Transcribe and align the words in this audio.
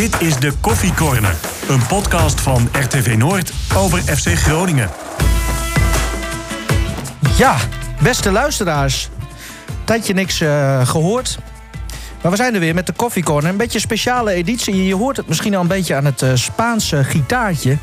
Dit 0.00 0.20
is 0.20 0.36
de 0.36 0.52
Koffie 0.60 0.94
Corner, 0.94 1.34
een 1.68 1.86
podcast 1.86 2.40
van 2.40 2.68
RTV 2.72 3.14
Noord 3.16 3.52
over 3.76 3.98
FC 3.98 4.28
Groningen. 4.28 4.90
Ja, 7.36 7.56
beste 8.02 8.30
luisteraars. 8.30 9.08
Tijdje 9.84 10.14
niks 10.14 10.40
uh, 10.40 10.86
gehoord. 10.86 11.38
Maar 12.22 12.30
we 12.30 12.36
zijn 12.36 12.54
er 12.54 12.60
weer 12.60 12.74
met 12.74 12.86
de 12.86 12.92
Koffie 12.92 13.22
Corner. 13.22 13.50
Een 13.50 13.56
beetje 13.56 13.74
een 13.74 13.80
speciale 13.80 14.32
editie. 14.32 14.84
Je 14.84 14.94
hoort 14.94 15.16
het 15.16 15.28
misschien 15.28 15.54
al 15.54 15.60
een 15.60 15.68
beetje 15.68 15.94
aan 15.94 16.04
het 16.04 16.22
uh, 16.22 16.30
Spaanse 16.34 17.04
gitaartje. 17.04 17.76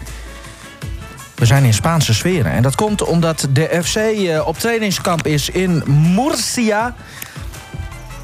We 1.35 1.45
zijn 1.45 1.63
in 1.63 1.73
Spaanse 1.73 2.13
sferen. 2.13 2.51
En 2.51 2.61
dat 2.61 2.75
komt 2.75 3.03
omdat 3.03 3.47
de 3.51 3.79
FC 3.83 3.95
uh, 3.95 4.47
op 4.47 4.57
trainingskamp 4.57 5.27
is 5.27 5.49
in 5.49 5.83
Murcia. 6.15 6.95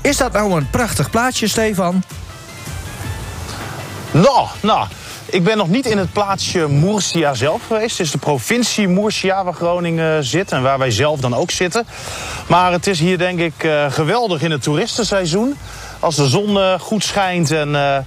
Is 0.01 0.17
dat 0.17 0.31
nou 0.31 0.57
een 0.57 0.69
prachtig 0.69 1.09
plaatsje, 1.09 1.47
Stefan? 1.47 2.03
Nou, 4.13 4.47
nou, 4.61 4.87
ik 5.25 5.43
ben 5.43 5.57
nog 5.57 5.67
niet 5.67 5.85
in 5.85 5.97
het 5.97 6.11
plaatsje 6.11 6.67
Murcia 6.67 7.33
zelf 7.33 7.61
geweest. 7.67 7.97
Het 7.97 8.05
is 8.05 8.11
de 8.11 8.17
provincie 8.17 8.87
Murcia 8.87 9.43
waar 9.43 9.53
Groningen 9.53 10.23
zit 10.23 10.51
en 10.51 10.61
waar 10.61 10.77
wij 10.77 10.91
zelf 10.91 11.19
dan 11.19 11.35
ook 11.35 11.51
zitten. 11.51 11.85
Maar 12.47 12.71
het 12.71 12.87
is 12.87 12.99
hier 12.99 13.17
denk 13.17 13.39
ik 13.39 13.63
uh, 13.63 13.85
geweldig 13.91 14.41
in 14.41 14.51
het 14.51 14.61
toeristenseizoen. 14.61 15.57
Als 15.99 16.15
de 16.15 16.27
zon 16.27 16.49
uh, 16.49 16.79
goed 16.79 17.03
schijnt 17.03 17.51
en 17.51 17.69
uh, 17.69 17.97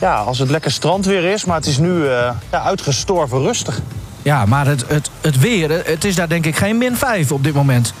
ja, 0.00 0.16
als 0.16 0.38
het 0.38 0.50
lekker 0.50 0.70
strand 0.70 1.06
weer 1.06 1.24
is. 1.24 1.44
Maar 1.44 1.56
het 1.56 1.66
is 1.66 1.78
nu 1.78 2.04
ja, 2.50 2.62
uitgestorven 2.64 3.40
rustig. 3.40 3.80
Ja, 4.22 4.46
maar 4.46 4.66
het, 4.66 4.84
het, 4.88 5.10
het 5.20 5.38
weer, 5.38 5.70
het 5.84 6.04
is 6.04 6.14
daar 6.14 6.28
denk 6.28 6.46
ik 6.46 6.56
geen 6.56 6.78
min 6.78 6.96
5 6.96 7.32
op 7.32 7.44
dit 7.44 7.54
moment. 7.54 7.92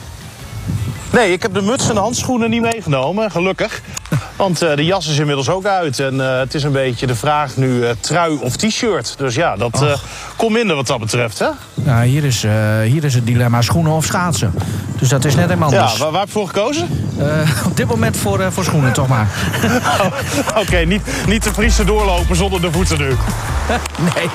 Nee, 1.10 1.32
ik 1.32 1.42
heb 1.42 1.54
de 1.54 1.62
muts 1.62 1.88
en 1.88 1.94
de 1.94 2.00
handschoenen 2.00 2.50
niet 2.50 2.62
meegenomen, 2.62 3.30
gelukkig. 3.30 3.80
Want 4.36 4.62
uh, 4.62 4.76
de 4.76 4.84
jas 4.84 5.08
is 5.08 5.18
inmiddels 5.18 5.48
ook 5.48 5.66
uit. 5.66 5.98
En 5.98 6.14
uh, 6.14 6.38
het 6.38 6.54
is 6.54 6.62
een 6.62 6.72
beetje 6.72 7.06
de 7.06 7.14
vraag 7.14 7.56
nu 7.56 7.68
uh, 7.68 7.90
trui 8.00 8.38
of 8.40 8.56
t-shirt. 8.56 9.14
Dus 9.18 9.34
ja, 9.34 9.56
dat 9.56 9.84
komt 10.36 10.52
minder 10.52 10.76
wat 10.76 10.86
dat 10.86 10.98
betreft, 10.98 11.38
hè? 11.38 11.48
Nou, 11.74 12.06
hier 12.06 12.24
is, 12.24 12.42
hier 12.84 13.04
is 13.04 13.14
het 13.14 13.26
dilemma 13.26 13.62
schoenen 13.62 13.92
of 13.92 14.04
schaatsen. 14.04 14.54
Dus 14.98 15.08
dat 15.08 15.24
is 15.24 15.34
net 15.34 15.44
helemaal 15.44 15.68
anders. 15.68 15.92
Ja, 15.92 15.98
waar, 15.98 16.10
waar 16.10 16.20
heb 16.20 16.28
je 16.28 16.34
voor 16.34 16.46
gekozen? 16.46 16.88
op 17.70 17.76
dit 17.76 17.86
moment 17.86 18.16
voor, 18.16 18.52
voor 18.52 18.64
schoenen, 18.64 18.92
toch 18.92 19.08
maar. 19.08 19.28
oh, 20.00 20.06
Oké, 20.48 20.60
okay, 20.60 20.84
niet, 20.84 21.02
niet 21.26 21.42
te 21.42 21.52
vriezen 21.52 21.86
doorlopen 21.86 22.36
zonder 22.36 22.60
de 22.60 22.72
voeten 22.72 22.98
nu. 22.98 23.08
nee, 24.14 24.28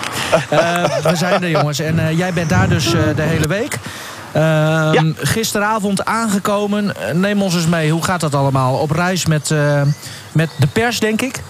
we 1.03 1.15
zijn 1.15 1.43
er 1.43 1.49
jongens. 1.49 1.79
En 1.79 2.15
jij 2.15 2.33
bent 2.33 2.49
daar 2.49 2.69
dus 2.69 2.89
de 3.15 3.21
hele 3.21 3.47
week. 3.47 3.79
Ja. 4.33 5.03
Gisteravond 5.15 6.05
aangekomen. 6.05 6.93
Neem 7.13 7.41
ons 7.41 7.55
eens 7.55 7.67
mee. 7.67 7.91
Hoe 7.91 8.03
gaat 8.03 8.19
dat 8.19 8.35
allemaal? 8.35 8.75
Op 8.75 8.91
reis 8.91 9.25
met, 9.25 9.49
uh, 9.49 9.81
met 10.31 10.49
de 10.57 10.67
pers, 10.67 10.99
denk 10.99 11.21
ik? 11.21 11.41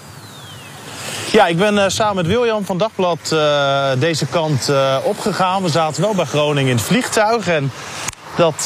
Ja, 1.32 1.46
ik 1.46 1.56
ben 1.56 1.74
uh, 1.74 1.84
samen 1.86 2.16
met 2.16 2.26
William 2.26 2.64
van 2.64 2.78
Dagblad 2.78 3.36
deze 3.98 4.26
kant 4.26 4.72
opgegaan. 5.02 5.62
We 5.62 5.68
zaten 5.68 6.02
wel 6.02 6.14
bij 6.14 6.24
Groningen 6.24 6.70
in 6.70 6.76
het 6.76 6.84
vliegtuig. 6.84 7.48
En 7.48 7.70
dat 8.36 8.64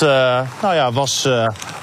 nou 0.60 0.74
ja, 0.74 0.92
was 0.92 1.28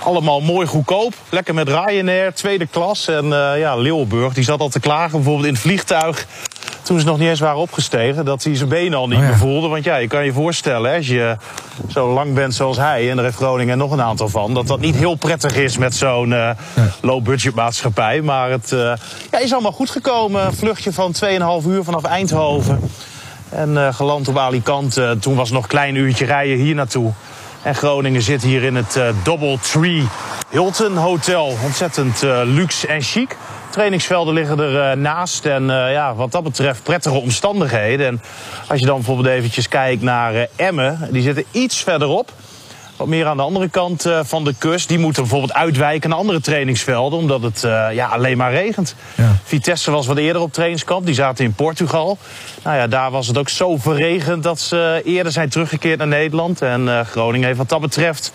allemaal 0.04 0.42
mooi 0.42 0.68
goedkoop. 0.68 1.14
Lekker 1.30 1.54
met 1.54 1.70
Ryanair, 1.70 2.34
tweede 2.34 2.68
klas. 2.68 3.08
En 3.08 3.26
ja, 3.58 3.76
Leeuwenburg 3.76 4.34
die 4.34 4.44
zat 4.44 4.60
al 4.60 4.70
te 4.70 4.80
klagen 4.80 5.12
bijvoorbeeld 5.12 5.48
in 5.48 5.54
het 5.54 5.62
vliegtuig 5.62 6.26
toen 6.86 7.00
ze 7.00 7.06
nog 7.06 7.18
niet 7.18 7.30
eens 7.30 7.40
waren 7.40 7.60
opgestegen, 7.60 8.26
dat 8.26 8.44
hij 8.44 8.56
zijn 8.56 8.70
benen 8.70 8.98
al 8.98 9.08
niet 9.08 9.18
oh 9.18 9.24
ja. 9.24 9.30
meer 9.30 9.38
voelde. 9.38 9.68
Want 9.68 9.84
ja, 9.84 9.96
je 9.96 10.08
kan 10.08 10.26
je 10.26 10.34
voorstellen, 10.34 10.90
hè, 10.90 10.98
als 10.98 11.08
je 11.08 11.38
zo 11.88 12.14
lang 12.14 12.34
bent 12.34 12.54
zoals 12.54 12.78
hij, 12.78 13.12
en 13.12 13.18
er 13.18 13.24
heeft 13.24 13.36
Groningen 13.36 13.78
nog 13.78 13.92
een 13.92 14.02
aantal 14.02 14.30
van, 14.30 14.54
dat 14.54 14.68
dat 14.68 14.80
niet 14.80 14.96
heel 14.96 15.16
prettig 15.16 15.56
is 15.56 15.78
met 15.78 15.96
zo'n 15.96 16.32
uh, 16.32 16.50
low-budget 17.02 17.56
maatschappij. 17.56 18.22
Maar 18.22 18.50
het 18.50 18.72
uh, 18.72 18.80
ja, 19.32 19.40
is 19.40 19.54
allemaal 19.54 19.72
goed 19.72 19.90
gekomen. 19.90 20.46
Een 20.46 20.54
vluchtje 20.54 20.94
van 20.94 21.14
2,5 21.62 21.68
uur 21.68 21.84
vanaf 21.84 22.04
Eindhoven. 22.04 22.80
En 23.50 23.70
uh, 23.70 23.94
geland 23.94 24.28
op 24.28 24.38
Alicante. 24.38 25.18
Toen 25.20 25.36
was 25.36 25.46
het 25.46 25.54
nog 25.54 25.64
een 25.64 25.70
klein 25.70 25.96
uurtje 25.96 26.26
rijden 26.26 26.58
hier 26.58 26.76
naartoe. 26.76 27.12
En 27.62 27.76
Groningen 27.76 28.22
zit 28.22 28.44
hier 28.44 28.64
in 28.64 28.76
het 28.76 29.00
Double 29.24 29.58
Tree 29.72 30.08
Hilton 30.50 30.98
Hotel. 30.98 31.58
Ontzettend 31.64 32.22
luxe 32.44 32.88
en 32.88 33.02
chic 33.02 33.38
trainingsvelden 33.76 34.34
liggen 34.34 34.60
er 34.60 34.92
uh, 34.92 35.02
naast. 35.02 35.46
En 35.46 35.64
uh, 35.64 35.92
ja, 35.92 36.16
wat 36.16 36.32
dat 36.32 36.44
betreft 36.44 36.84
prettige 36.84 37.16
omstandigheden. 37.16 38.08
En 38.08 38.22
als 38.68 38.80
je 38.80 38.86
dan 38.86 38.96
bijvoorbeeld 38.96 39.28
eventjes 39.28 39.68
kijkt 39.68 40.02
naar 40.02 40.34
uh, 40.34 40.42
Emmen, 40.56 41.08
die 41.12 41.22
zitten 41.22 41.44
iets 41.52 41.84
verderop. 41.84 42.32
Wat 42.96 43.08
meer 43.08 43.26
aan 43.26 43.38
de 43.38 43.44
andere 43.44 43.70
kant 43.70 44.10
van 44.22 44.44
de 44.44 44.54
kust. 44.58 44.88
Die 44.88 45.00
moeten 45.00 45.22
bijvoorbeeld 45.22 45.54
uitwijken 45.54 46.10
naar 46.10 46.18
andere 46.18 46.42
trainingsvelden. 46.42 47.20
Omdat 47.20 47.42
het 47.42 47.62
ja, 47.92 48.08
alleen 48.08 48.38
maar 48.38 48.52
regent. 48.52 48.96
Ja. 49.16 49.36
Vitesse 49.44 49.92
was 49.92 50.08
wat 50.08 50.18
eerder 50.18 50.42
op 50.42 50.54
trainingskamp. 50.54 51.06
Die 51.06 51.16
zaten 51.16 51.46
in 51.46 51.54
Portugal. 51.54 52.18
Nou 52.64 52.78
ja, 52.78 52.88
daar 52.88 53.12
was 53.12 53.28
het 53.28 53.38
ook 53.38 53.50
zo 53.50 53.78
verregend 53.78 54.44
dat 54.44 54.60
ze 54.60 55.02
eerder 55.06 55.32
zijn 55.32 55.50
teruggekeerd 55.50 55.98
naar 55.98 56.08
Nederland. 56.08 56.62
En 56.62 57.06
Groningen 57.06 57.46
heeft 57.46 57.58
wat 57.58 57.70
dat 57.70 57.82
betreft 57.82 58.32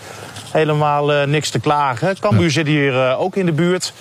helemaal 0.51 1.13
uh, 1.13 1.23
niks 1.23 1.49
te 1.49 1.59
klagen. 1.59 2.19
Cambuur 2.19 2.43
ja. 2.43 2.49
zit 2.49 2.67
hier 2.67 2.93
uh, 2.93 3.21
ook 3.21 3.35
in 3.35 3.45
de 3.45 3.51
buurt. 3.51 3.93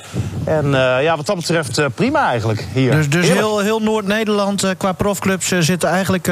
En 0.44 0.66
uh, 0.66 1.02
ja, 1.02 1.16
wat 1.16 1.26
dat 1.26 1.36
betreft 1.36 1.80
prima 1.94 2.28
eigenlijk 2.28 2.66
hier. 2.72 2.90
Dus, 2.90 3.08
dus 3.08 3.28
heel, 3.28 3.58
heel 3.58 3.80
Noord-Nederland 3.80 4.64
qua 4.76 4.92
profclubs 4.92 5.48
zitten 5.58 5.88
eigenlijk 5.88 6.26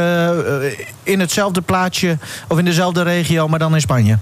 in 1.03 1.21
hetzelfde 1.21 1.61
plaatsje... 1.61 2.19
of 2.49 2.59
in 2.59 2.65
dezelfde 2.65 3.03
regio, 3.03 3.49
maar 3.49 3.59
dan 3.59 3.75
in 3.75 3.81
Spanje? 3.81 4.19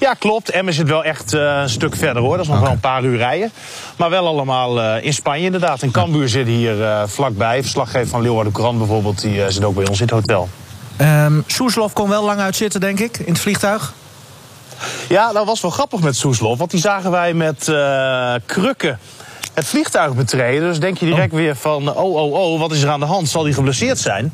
Ja, 0.00 0.14
klopt. 0.14 0.50
Emmen 0.50 0.74
zit 0.74 0.88
wel 0.88 1.04
echt 1.04 1.32
een 1.32 1.68
stuk 1.68 1.96
verder 1.96 2.22
hoor. 2.22 2.36
Dat 2.36 2.44
is 2.44 2.46
nog 2.46 2.56
okay. 2.56 2.68
wel 2.68 2.74
een 2.74 2.80
paar 2.80 3.04
uur 3.04 3.16
rijden. 3.16 3.52
Maar 3.96 4.10
wel 4.10 4.26
allemaal 4.26 4.98
in 4.98 5.14
Spanje 5.14 5.44
inderdaad. 5.44 5.82
En 5.82 5.90
Cambuur 5.90 6.28
zit 6.28 6.46
hier 6.46 6.74
vlakbij. 7.06 7.60
Verslaggever 7.62 8.08
van 8.08 8.22
Leeuwarden 8.22 8.52
Courant 8.52 8.78
bijvoorbeeld, 8.78 9.20
die 9.20 9.50
zit 9.50 9.64
ook 9.64 9.74
bij 9.74 9.88
ons 9.88 10.00
in 10.00 10.06
het 10.06 10.14
hotel. 10.14 10.48
Um, 11.00 11.44
Soeslof 11.46 11.92
kon 11.92 12.08
wel 12.08 12.24
lang 12.24 12.40
uitzitten, 12.40 12.80
denk 12.80 13.00
ik, 13.00 13.18
in 13.18 13.32
het 13.32 13.42
vliegtuig? 13.42 13.92
Ja, 15.16 15.32
dat 15.32 15.46
was 15.46 15.60
wel 15.60 15.70
grappig 15.70 16.00
met 16.00 16.16
Soeslof. 16.16 16.58
Want 16.58 16.70
die 16.70 16.80
zagen 16.80 17.10
wij 17.10 17.34
met 17.34 17.68
uh, 17.68 18.34
krukken 18.46 18.98
het 19.54 19.66
vliegtuig 19.66 20.14
betreden. 20.14 20.68
Dus 20.68 20.80
denk 20.80 20.98
je 20.98 21.06
direct 21.06 21.32
oh. 21.32 21.38
weer 21.38 21.56
van, 21.56 21.96
oh, 21.96 22.14
oh, 22.14 22.32
oh, 22.32 22.60
wat 22.60 22.72
is 22.72 22.82
er 22.82 22.88
aan 22.88 23.00
de 23.00 23.06
hand? 23.06 23.28
Zal 23.28 23.44
hij 23.44 23.52
geblesseerd 23.52 23.98
zijn? 23.98 24.32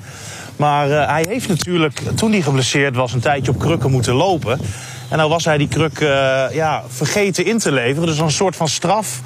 Maar 0.57 0.89
uh, 0.89 1.07
hij 1.07 1.25
heeft 1.29 1.49
natuurlijk, 1.49 2.01
toen 2.15 2.33
hij 2.33 2.43
geblesseerd 2.43 2.97
was, 2.97 3.13
een 3.13 3.21
tijdje 3.21 3.53
op 3.53 3.59
krukken 3.59 3.91
moeten 3.91 4.15
lopen. 4.15 4.61
En 5.09 5.17
nou 5.17 5.31
was 5.31 5.45
hij 5.45 5.59
die 5.59 5.69
kruk 5.69 6.01
uh, 6.01 6.09
ja, 6.53 6.83
vergeten 6.89 7.45
in 7.45 7.59
te 7.59 7.73
leveren. 7.73 8.09
Dus 8.09 8.19
een 8.19 8.31
soort 8.31 8.57
van 8.57 8.69
straf 8.69 9.21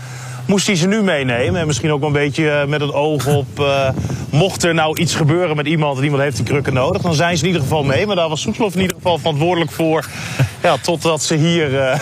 moest 0.46 0.66
hij 0.66 0.76
ze 0.76 0.86
nu 0.86 1.02
meenemen. 1.02 1.60
En 1.60 1.66
misschien 1.66 1.92
ook 1.92 2.00
wel 2.00 2.08
een 2.08 2.14
beetje 2.14 2.64
met 2.68 2.80
het 2.80 2.92
oog 2.92 3.26
op... 3.26 3.60
Uh, 3.60 3.88
mocht 4.30 4.64
er 4.64 4.74
nou 4.74 5.00
iets 5.00 5.14
gebeuren 5.14 5.56
met 5.56 5.66
iemand 5.66 5.98
en 5.98 6.04
iemand 6.04 6.22
heeft 6.22 6.36
die 6.36 6.44
krukken 6.44 6.74
nodig... 6.74 7.02
dan 7.02 7.14
zijn 7.14 7.36
ze 7.36 7.42
in 7.42 7.48
ieder 7.48 7.62
geval 7.62 7.84
mee. 7.84 8.06
Maar 8.06 8.16
daar 8.16 8.28
was 8.28 8.40
Soeslof 8.40 8.74
in 8.74 8.80
ieder 8.80 8.96
geval 8.96 9.18
verantwoordelijk 9.18 9.70
voor... 9.70 10.06
Ja, 10.62 10.76
totdat 10.76 11.22
ze 11.22 11.34
hier 11.34 11.72
uh, 11.72 12.00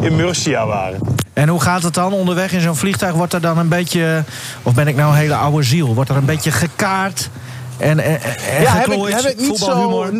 in 0.00 0.16
Murcia 0.16 0.66
waren. 0.66 1.00
En 1.32 1.48
hoe 1.48 1.60
gaat 1.60 1.82
het 1.82 1.94
dan 1.94 2.12
onderweg 2.12 2.52
in 2.52 2.60
zo'n 2.60 2.76
vliegtuig? 2.76 3.14
Wordt 3.14 3.32
er 3.32 3.40
dan 3.40 3.58
een 3.58 3.68
beetje... 3.68 4.24
Of 4.62 4.74
ben 4.74 4.88
ik 4.88 4.96
nou 4.96 5.10
een 5.10 5.18
hele 5.18 5.34
oude 5.34 5.62
ziel? 5.62 5.94
Wordt 5.94 6.10
er 6.10 6.16
een 6.16 6.24
beetje 6.24 6.50
gekaart... 6.50 7.30
En, 7.76 7.98
en, 7.98 8.22
en 8.22 8.62
ja, 8.62 8.72
heb 8.72 8.86
ik, 8.86 9.06
heb 9.08 9.24
ik 9.24 9.40
niet, 9.40 9.58
zo, 9.58 10.10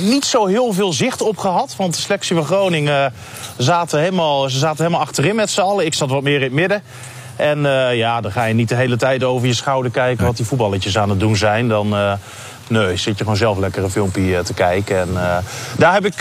niet 0.00 0.24
zo 0.24 0.46
heel 0.46 0.72
veel 0.72 0.92
zicht 0.92 1.22
op 1.22 1.38
gehad. 1.38 1.74
Want 1.76 1.94
de 1.94 2.00
selectie 2.00 2.36
van 2.36 2.44
Groningen 2.44 3.12
zaten 3.56 4.00
helemaal, 4.00 4.50
ze 4.50 4.58
zaten 4.58 4.84
helemaal 4.84 5.06
achterin 5.06 5.34
met 5.34 5.50
z'n 5.50 5.60
allen. 5.60 5.86
Ik 5.86 5.94
zat 5.94 6.10
wat 6.10 6.22
meer 6.22 6.36
in 6.36 6.42
het 6.42 6.52
midden. 6.52 6.82
En 7.38 7.58
uh, 7.58 7.96
ja, 7.96 8.20
dan 8.20 8.32
ga 8.32 8.44
je 8.44 8.54
niet 8.54 8.68
de 8.68 8.74
hele 8.74 8.96
tijd 8.96 9.24
over 9.24 9.46
je 9.46 9.54
schouder 9.54 9.90
kijken 9.90 10.26
wat 10.26 10.36
die 10.36 10.46
voetballetjes 10.46 10.98
aan 10.98 11.10
het 11.10 11.20
doen 11.20 11.36
zijn. 11.36 11.68
Dan, 11.68 11.94
uh, 11.94 12.12
Nee, 12.68 12.96
zit 12.96 13.18
je 13.18 13.24
gewoon 13.24 13.36
zelf 13.36 13.58
lekker 13.58 13.82
een 13.82 13.90
filmpje 13.90 14.36
eh, 14.36 14.44
te 14.44 14.54
kijken. 14.54 14.98
En 14.98 15.08
daar 15.76 15.92
heb 15.92 16.06
ik 16.06 16.20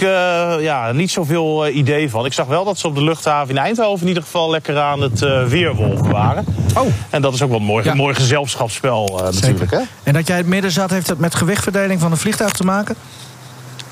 ja, 0.59 0.91
niet 0.91 1.11
zoveel 1.11 1.67
idee 1.67 2.09
van. 2.09 2.25
Ik 2.25 2.33
zag 2.33 2.45
wel 2.45 2.63
dat 2.63 2.77
ze 2.77 2.87
op 2.87 2.95
de 2.95 3.03
luchthaven 3.03 3.49
in 3.49 3.61
Eindhoven 3.61 4.01
in 4.01 4.07
ieder 4.07 4.23
geval 4.23 4.49
lekker 4.49 4.79
aan 4.79 5.01
het 5.01 5.19
weerwolven 5.47 6.11
waren. 6.11 6.45
Oh. 6.75 6.87
En 7.09 7.21
dat 7.21 7.33
is 7.33 7.41
ook 7.41 7.49
wel 7.49 7.59
een 7.59 7.65
mooi, 7.65 7.83
ja. 7.83 7.93
mooi 7.93 8.15
gezelschapsspel 8.15 9.21
natuurlijk. 9.31 9.71
Hè? 9.71 9.79
En 10.03 10.13
dat 10.13 10.27
jij 10.27 10.37
het 10.37 10.47
midden 10.47 10.71
zat, 10.71 10.89
heeft 10.89 11.07
dat 11.07 11.17
met 11.17 11.35
gewichtverdeling 11.35 11.99
van 11.99 12.11
een 12.11 12.17
vliegtuig 12.17 12.51
te 12.51 12.63
maken? 12.63 12.95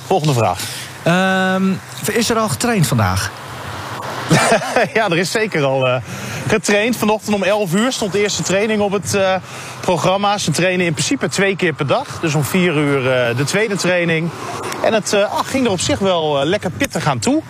Volgende 0.06 0.34
vraag. 0.34 0.60
Um, 1.56 1.80
is 2.12 2.30
er 2.30 2.38
al 2.38 2.50
getraind 2.50 2.88
vandaag? 2.88 3.32
ja, 4.94 5.10
er 5.10 5.18
is 5.18 5.32
zeker 5.32 5.64
al 5.64 5.88
uh, 5.88 5.96
getraind. 6.48 6.96
Vanochtend 6.96 7.36
om 7.36 7.44
11 7.44 7.74
uur 7.74 7.92
stond 7.92 8.12
de 8.12 8.22
eerste 8.22 8.44
training 8.44 8.82
op 8.82 8.92
het 8.92 9.14
uh, 9.16 9.36
programma. 9.80 10.38
Ze 10.38 10.52
trainen 10.52 10.86
in 10.86 10.94
principe 10.94 11.30
twee 11.30 11.56
keer 11.56 11.74
per 11.74 11.88
dag. 11.88 12.20
Dus 12.22 12.36
om 12.36 12.44
4 12.44 12.76
uur 12.76 13.00
uh, 13.00 13.38
de 13.38 13.44
tweede 13.44 13.76
training. 13.76 14.30
En 14.84 14.94
het 14.94 15.14
ach, 15.14 15.50
ging 15.50 15.66
er 15.66 15.72
op 15.72 15.80
zich 15.80 16.00
wel 16.00 16.46
lekker 16.46 16.72
pittig 16.72 17.08
aan 17.08 17.20
toe. 17.20 17.42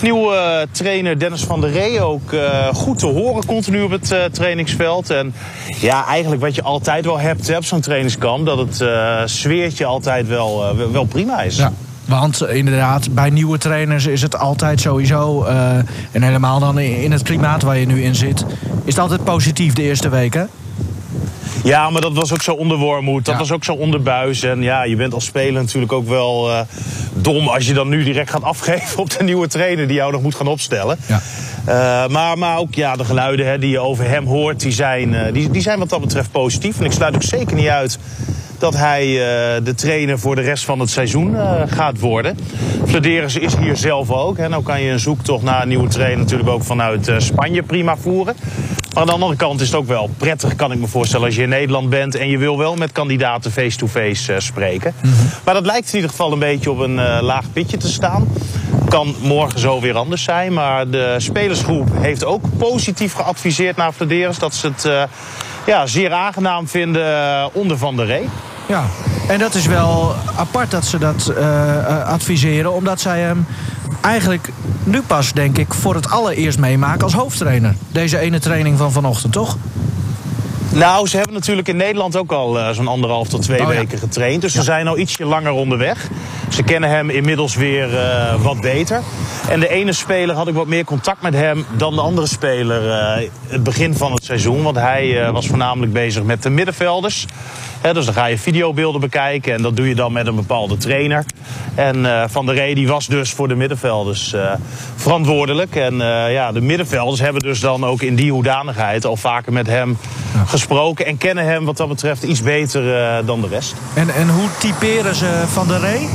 Nieuwe 0.00 0.66
trainer 0.70 1.18
Dennis 1.18 1.44
van 1.44 1.60
der 1.60 1.70
Ree 1.70 2.02
ook 2.02 2.34
goed 2.72 2.98
te 2.98 3.06
horen 3.06 3.46
continu 3.46 3.82
op 3.82 3.90
het 3.90 4.34
trainingsveld. 4.34 5.10
En 5.10 5.34
ja, 5.80 6.06
eigenlijk 6.06 6.42
wat 6.42 6.54
je 6.54 6.62
altijd 6.62 7.04
wel 7.04 7.18
hebt 7.18 7.48
hè, 7.48 7.56
op 7.56 7.64
zo'n 7.64 7.80
trainingskamp... 7.80 8.46
dat 8.46 8.58
het 8.58 8.84
sfeertje 9.30 9.84
altijd 9.84 10.28
wel, 10.28 10.76
wel 10.92 11.04
prima 11.04 11.42
is. 11.42 11.56
Ja. 11.56 11.72
Want 12.08 12.46
inderdaad, 12.48 13.14
bij 13.14 13.30
nieuwe 13.30 13.58
trainers 13.58 14.06
is 14.06 14.22
het 14.22 14.38
altijd 14.38 14.80
sowieso... 14.80 15.44
Uh, 15.44 15.70
en 16.10 16.22
helemaal 16.22 16.58
dan 16.60 16.78
in 16.78 17.12
het 17.12 17.22
klimaat 17.22 17.62
waar 17.62 17.78
je 17.78 17.86
nu 17.86 18.02
in 18.02 18.14
zit... 18.14 18.44
is 18.84 18.92
het 18.94 18.98
altijd 18.98 19.24
positief 19.24 19.72
de 19.72 19.82
eerste 19.82 20.08
weken? 20.08 20.48
Ja, 21.64 21.90
maar 21.90 22.00
dat 22.00 22.12
was 22.12 22.32
ook 22.32 22.42
zo 22.42 22.52
onder 22.52 22.76
Wormoed. 22.76 23.24
Dat 23.24 23.34
Ja. 23.34 23.40
was 23.40 23.52
ook 23.52 23.64
zo 23.64 23.72
onder 23.72 24.02
Buis. 24.02 24.42
En 24.42 24.62
ja, 24.62 24.82
je 24.84 24.96
bent 24.96 25.14
als 25.14 25.24
speler 25.24 25.62
natuurlijk 25.62 25.92
ook 25.92 26.08
wel 26.08 26.50
eh, 26.50 26.60
dom 27.14 27.48
als 27.48 27.66
je 27.66 27.74
dan 27.74 27.88
nu 27.88 28.04
direct 28.04 28.30
gaat 28.30 28.42
afgeven 28.42 28.98
op 28.98 29.10
de 29.10 29.24
nieuwe 29.24 29.46
trainer 29.48 29.86
die 29.86 29.96
jou 29.96 30.12
nog 30.12 30.22
moet 30.22 30.34
gaan 30.34 30.46
opstellen. 30.46 30.98
Ja. 31.06 31.20
Eh, 31.64 32.08
maar, 32.10 32.38
maar 32.38 32.58
ook 32.58 32.74
ja, 32.74 32.96
de 32.96 33.04
geluiden 33.04 33.46
hè, 33.46 33.58
die 33.58 33.70
je 33.70 33.78
over 33.80 34.08
hem 34.08 34.26
hoort, 34.26 34.60
die 34.60 34.72
zijn, 34.72 35.14
eh, 35.14 35.32
die, 35.32 35.50
die 35.50 35.62
zijn 35.62 35.78
wat 35.78 35.88
dat 35.88 36.00
betreft 36.00 36.30
positief. 36.30 36.78
En 36.78 36.84
ik 36.84 36.92
sluit 36.92 37.14
ook 37.14 37.22
zeker 37.22 37.56
niet 37.56 37.68
uit 37.68 37.98
dat 38.58 38.76
hij 38.76 39.04
eh, 39.06 39.64
de 39.64 39.74
trainer 39.74 40.18
voor 40.18 40.34
de 40.34 40.40
rest 40.40 40.64
van 40.64 40.80
het 40.80 40.90
seizoen 40.90 41.36
eh, 41.36 41.62
gaat 41.66 42.00
worden. 42.00 42.38
Flederis 42.86 43.36
is 43.36 43.56
hier 43.56 43.76
zelf 43.76 44.10
ook. 44.10 44.36
Hè. 44.36 44.48
Nou 44.48 44.62
kan 44.62 44.80
je 44.80 44.90
een 44.90 45.00
zoektocht 45.00 45.42
naar 45.42 45.62
een 45.62 45.68
nieuwe 45.68 45.88
trainer 45.88 46.18
natuurlijk 46.18 46.48
ook 46.48 46.64
vanuit 46.64 47.08
eh, 47.08 47.18
Spanje 47.18 47.62
prima 47.62 47.96
voeren. 47.96 48.34
Maar 48.92 49.02
aan 49.02 49.06
de 49.06 49.12
andere 49.12 49.36
kant 49.36 49.60
is 49.60 49.66
het 49.66 49.76
ook 49.76 49.86
wel 49.86 50.10
prettig, 50.16 50.54
kan 50.54 50.72
ik 50.72 50.78
me 50.78 50.86
voorstellen, 50.86 51.26
als 51.26 51.36
je 51.36 51.42
in 51.42 51.48
Nederland 51.48 51.90
bent 51.90 52.14
en 52.14 52.28
je 52.28 52.38
wil 52.38 52.58
wel 52.58 52.76
met 52.76 52.92
kandidaten 52.92 53.52
face-to-face 53.52 54.34
spreken. 54.38 54.94
Maar 55.44 55.54
dat 55.54 55.66
lijkt 55.66 55.88
in 55.88 55.94
ieder 55.94 56.10
geval 56.10 56.32
een 56.32 56.38
beetje 56.38 56.70
op 56.70 56.78
een 56.78 56.94
laag 57.20 57.52
pitje 57.52 57.76
te 57.76 57.88
staan. 57.88 58.28
Kan 58.88 59.14
morgen 59.20 59.60
zo 59.60 59.80
weer 59.80 59.96
anders 59.96 60.22
zijn. 60.22 60.52
Maar 60.52 60.90
de 60.90 61.14
spelersgroep 61.18 61.88
heeft 61.92 62.24
ook 62.24 62.42
positief 62.58 63.12
geadviseerd 63.12 63.76
naar 63.76 63.92
Flederis 63.92 64.38
dat 64.38 64.54
ze 64.54 64.66
het 64.66 64.84
eh, 64.84 65.02
ja, 65.66 65.86
zeer 65.86 66.12
aangenaam 66.12 66.68
vinden 66.68 67.06
eh, 67.06 67.46
onder 67.52 67.78
Van 67.78 67.96
der 67.96 68.06
Ree. 68.06 68.28
Ja, 68.66 68.84
en 69.28 69.38
dat 69.38 69.54
is 69.54 69.66
wel 69.66 70.14
apart 70.36 70.70
dat 70.70 70.84
ze 70.84 70.98
dat 70.98 71.28
eh, 71.28 72.08
adviseren, 72.08 72.72
omdat 72.72 73.00
zij 73.00 73.20
hem 73.20 73.46
eigenlijk 74.00 74.48
nu 74.84 75.02
pas, 75.02 75.32
denk 75.32 75.58
ik, 75.58 75.74
voor 75.74 75.94
het 75.94 76.10
allereerst 76.10 76.58
meemaken 76.58 77.02
als 77.02 77.14
hoofdtrainer. 77.14 77.74
Deze 77.92 78.18
ene 78.18 78.38
training 78.38 78.78
van 78.78 78.92
vanochtend, 78.92 79.32
toch? 79.32 79.56
Nou, 80.72 81.06
ze 81.06 81.16
hebben 81.16 81.34
natuurlijk 81.34 81.68
in 81.68 81.76
Nederland 81.76 82.16
ook 82.16 82.32
al 82.32 82.58
eh, 82.58 82.70
zo'n 82.70 82.88
anderhalf 82.88 83.28
tot 83.28 83.42
twee 83.42 83.60
Oh, 83.60 83.72
ja. 83.72 83.78
weken 83.78 83.98
getraind. 83.98 84.42
Dus 84.42 84.52
ze 84.52 84.62
zijn 84.62 84.88
al 84.88 84.98
ietsje 84.98 85.24
langer 85.24 85.52
onderweg. 85.52 86.08
Ze 86.48 86.62
kennen 86.62 86.90
hem 86.90 87.10
inmiddels 87.10 87.54
weer 87.54 87.98
eh, 87.98 88.34
wat 88.42 88.60
beter. 88.60 89.02
En 89.50 89.60
de 89.60 89.68
ene 89.68 89.92
speler 89.92 90.34
had 90.34 90.48
ik 90.48 90.54
wat 90.54 90.66
meer 90.66 90.84
contact 90.84 91.22
met 91.22 91.34
hem 91.34 91.66
dan 91.76 91.94
de 91.94 92.00
andere 92.00 92.26
speler 92.26 92.90
eh, 92.90 93.28
het 93.46 93.62
begin 93.62 93.94
van 93.94 94.12
het 94.12 94.24
seizoen. 94.24 94.62
Want 94.62 94.76
hij 94.76 95.32
was 95.32 95.46
voornamelijk 95.46 95.92
bezig 95.92 96.22
met 96.22 96.42
de 96.42 96.50
middenvelders. 96.50 97.26
Dus 97.92 98.04
dan 98.04 98.14
ga 98.14 98.26
je 98.26 98.38
videobeelden 98.38 99.00
bekijken 99.00 99.54
en 99.54 99.62
dat 99.62 99.76
doe 99.76 99.88
je 99.88 99.94
dan 99.94 100.12
met 100.12 100.26
een 100.26 100.34
bepaalde 100.34 100.76
trainer. 100.76 101.24
En 101.74 102.26
Van 102.30 102.46
der 102.46 102.54
Rey 102.54 102.74
die 102.74 102.88
was 102.88 103.06
dus 103.06 103.32
voor 103.32 103.48
de 103.48 103.54
middenvelders 103.54 104.34
verantwoordelijk. 104.96 105.76
En 105.76 105.96
ja, 106.30 106.52
de 106.52 106.60
middenvelders 106.60 107.20
hebben 107.20 107.42
dus 107.42 107.60
dan 107.60 107.84
ook 107.84 108.02
in 108.02 108.14
die 108.14 108.32
hoedanigheid 108.32 109.04
al 109.04 109.16
vaker 109.16 109.52
met 109.52 109.66
hem 109.66 109.98
gesproken. 110.46 111.06
En 111.06 111.16
kennen 111.16 111.44
hem 111.44 111.64
wat 111.64 111.76
dat 111.76 111.88
betreft 111.88 112.22
iets 112.22 112.42
beter 112.42 112.94
eh, 112.96 113.26
dan 113.26 113.40
de 113.40 113.48
rest. 113.48 113.74
En, 113.94 114.14
en 114.14 114.28
hoe 114.28 114.48
typeren 114.58 115.14
ze 115.14 115.44
Van 115.46 115.68
der 115.68 115.80
Ree? 115.80 116.08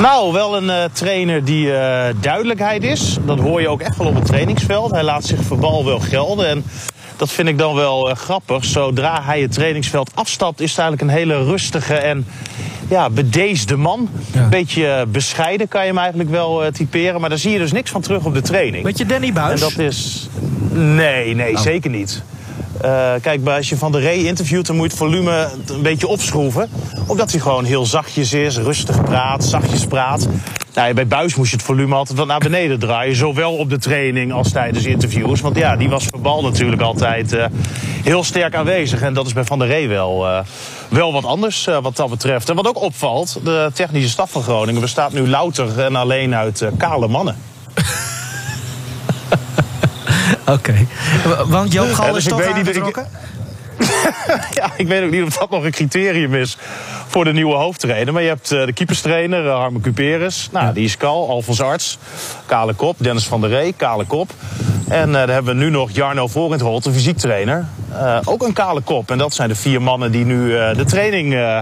Nou, 0.00 0.32
wel 0.32 0.56
een 0.56 0.70
eh, 0.70 0.84
trainer 0.92 1.44
die 1.44 1.74
eh, 1.74 2.14
duidelijkheid 2.20 2.84
is. 2.84 3.18
Dat 3.24 3.38
hoor 3.38 3.60
je 3.60 3.68
ook 3.68 3.80
echt 3.80 3.96
wel 3.96 4.06
op 4.06 4.14
het 4.14 4.26
trainingsveld. 4.26 4.90
Hij 4.90 5.02
laat 5.02 5.24
zich 5.24 5.42
verbal 5.42 5.84
wel 5.84 6.00
gelden. 6.00 6.48
En 6.48 6.64
dat 7.16 7.30
vind 7.30 7.48
ik 7.48 7.58
dan 7.58 7.74
wel 7.74 8.14
grappig. 8.14 8.64
Zodra 8.64 9.22
hij 9.22 9.40
het 9.40 9.52
trainingsveld 9.52 10.10
afstapt, 10.14 10.60
is 10.60 10.70
het 10.70 10.78
eigenlijk 10.78 11.10
een 11.10 11.18
hele 11.18 11.44
rustige 11.44 11.94
en 11.94 12.26
ja, 12.88 13.10
bedeesde 13.10 13.76
man. 13.76 14.08
Ja. 14.32 14.48
Beetje 14.48 15.04
bescheiden 15.08 15.68
kan 15.68 15.80
je 15.80 15.86
hem 15.86 15.98
eigenlijk 15.98 16.30
wel 16.30 16.62
typeren. 16.72 17.20
Maar 17.20 17.28
daar 17.28 17.38
zie 17.38 17.52
je 17.52 17.58
dus 17.58 17.72
niks 17.72 17.90
van 17.90 18.00
terug 18.00 18.24
op 18.24 18.34
de 18.34 18.42
training. 18.42 18.84
Weet 18.84 18.98
je 18.98 19.06
Danny 19.06 19.28
En 19.28 19.34
Buis? 19.34 19.60
dat 19.60 19.78
is. 19.78 20.28
Nee, 20.72 21.34
nee, 21.34 21.58
zeker 21.58 21.90
niet. 21.90 22.22
Eh, 22.82 23.12
kijk, 23.20 23.48
als 23.48 23.68
je 23.68 23.76
Van 23.76 23.92
der 23.92 24.00
Rey 24.00 24.16
interviewt, 24.16 24.66
dan 24.66 24.76
moet 24.76 24.84
je 24.84 24.90
het 24.90 24.98
volume 24.98 25.48
een 25.66 25.82
beetje 25.82 26.06
opschroeven. 26.06 26.68
Omdat 27.06 27.30
hij 27.30 27.40
gewoon 27.40 27.64
heel 27.64 27.86
zachtjes 27.86 28.32
is, 28.32 28.56
rustig 28.56 29.04
praat, 29.04 29.44
zachtjes 29.44 29.86
praat. 29.86 30.28
Nou, 30.74 30.94
bij 30.94 31.06
Buis 31.06 31.34
moest 31.34 31.50
je 31.50 31.56
het 31.56 31.64
volume 31.64 31.94
altijd 31.94 32.18
wat 32.18 32.26
naar 32.26 32.38
beneden 32.38 32.78
draaien. 32.78 33.16
Zowel 33.16 33.56
op 33.56 33.70
de 33.70 33.78
training 33.78 34.32
als 34.32 34.52
tijdens 34.52 34.84
interviews. 34.84 35.40
Want 35.40 35.56
ja, 35.56 35.76
die 35.76 35.88
was 35.88 36.04
verbal 36.04 36.42
natuurlijk 36.42 36.82
altijd 36.82 37.32
eh, 37.32 37.44
heel 38.02 38.24
sterk 38.24 38.54
aanwezig. 38.54 39.02
En 39.02 39.14
dat 39.14 39.26
is 39.26 39.32
bij 39.32 39.44
Van 39.44 39.58
der 39.58 39.68
Rey 39.68 39.88
wel, 39.88 40.28
eh, 40.28 40.38
wel 40.88 41.12
wat 41.12 41.24
anders 41.24 41.68
wat 41.82 41.96
dat 41.96 42.10
betreft. 42.10 42.48
En 42.48 42.54
wat 42.54 42.68
ook 42.68 42.82
opvalt, 42.82 43.40
de 43.44 43.70
technische 43.74 44.10
staf 44.10 44.30
van 44.30 44.42
Groningen 44.42 44.80
bestaat 44.80 45.12
nu 45.12 45.28
louter 45.28 45.80
en 45.80 45.96
alleen 45.96 46.34
uit 46.34 46.64
kale 46.76 47.08
mannen. 47.08 47.36
Oké. 50.56 50.86
Want 51.46 51.72
Joop 51.72 51.92
Gal 51.92 52.06
Ja, 52.06 52.16
is 52.16 52.24
dus 52.24 52.32
ik 52.32 52.38
toch 52.38 52.54
aangetrokken? 52.54 53.06
Ja, 54.54 54.70
ik 54.76 54.88
weet 54.88 55.02
ook 55.02 55.10
niet 55.10 55.22
of 55.22 55.36
dat 55.36 55.50
nog 55.50 55.64
een 55.64 55.70
criterium 55.70 56.34
is 56.34 56.56
voor 57.06 57.24
de 57.24 57.32
nieuwe 57.32 57.54
hoofdtrainer. 57.54 58.12
Maar 58.12 58.22
je 58.22 58.28
hebt 58.28 58.52
eh, 58.52 58.64
de 58.66 58.72
keeperstrainer, 58.72 59.44
uh, 59.44 59.54
Harmen 59.54 59.80
Cuperes. 59.80 60.48
Nou, 60.52 60.74
die 60.74 60.84
is 60.84 60.96
kal. 60.96 61.28
Alfons 61.28 61.60
Arts, 61.60 61.98
kale 62.46 62.74
kop. 62.74 62.96
Dennis 62.98 63.26
van 63.26 63.40
der 63.40 63.50
Ree, 63.50 63.72
kale 63.72 64.04
kop. 64.04 64.30
En 64.88 65.08
eh, 65.08 65.20
dan 65.20 65.28
hebben 65.28 65.56
we 65.56 65.64
nu 65.64 65.70
nog 65.70 65.90
Jarno 65.90 66.26
Vorentholt, 66.26 66.84
de 66.84 66.92
fysiektrainer. 66.92 67.66
Eh, 67.92 68.18
ook 68.24 68.42
een 68.42 68.52
kale 68.52 68.80
kop. 68.80 69.10
En 69.10 69.18
dat 69.18 69.34
zijn 69.34 69.48
de 69.48 69.54
vier 69.54 69.82
mannen 69.82 70.12
die 70.12 70.24
nu 70.24 70.56
eh, 70.56 70.74
de 70.76 70.84
training 70.84 71.34
eh, 71.34 71.58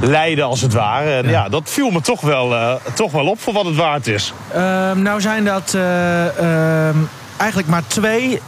leiden, 0.00 0.44
als 0.44 0.60
het 0.60 0.72
ware. 0.72 1.10
En 1.10 1.28
ja, 1.28 1.48
dat 1.48 1.62
viel 1.64 1.90
me 1.90 2.00
toch 2.00 2.20
wel, 2.20 2.54
eh, 2.54 2.74
toch 2.94 3.12
wel 3.12 3.26
op 3.26 3.40
voor 3.40 3.52
wat 3.52 3.64
het 3.64 3.76
waard 3.76 4.06
is. 4.06 4.32
Ehm, 4.52 5.02
nou 5.02 5.20
zijn 5.20 5.44
dat 5.44 5.74
eh, 5.74 6.88
ehm, 6.88 6.96
eigenlijk 7.40 7.70
maar 7.70 7.86
twee 7.86 8.40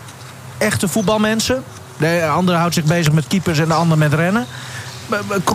echte 0.58 0.88
voetbalmensen. 0.88 1.64
De 1.96 2.26
andere 2.32 2.58
houdt 2.58 2.74
zich 2.74 2.84
bezig 2.84 3.12
met 3.12 3.26
keepers 3.26 3.58
en 3.58 3.68
de 3.68 3.74
ander 3.74 3.98
met 3.98 4.14
rennen. 4.14 4.46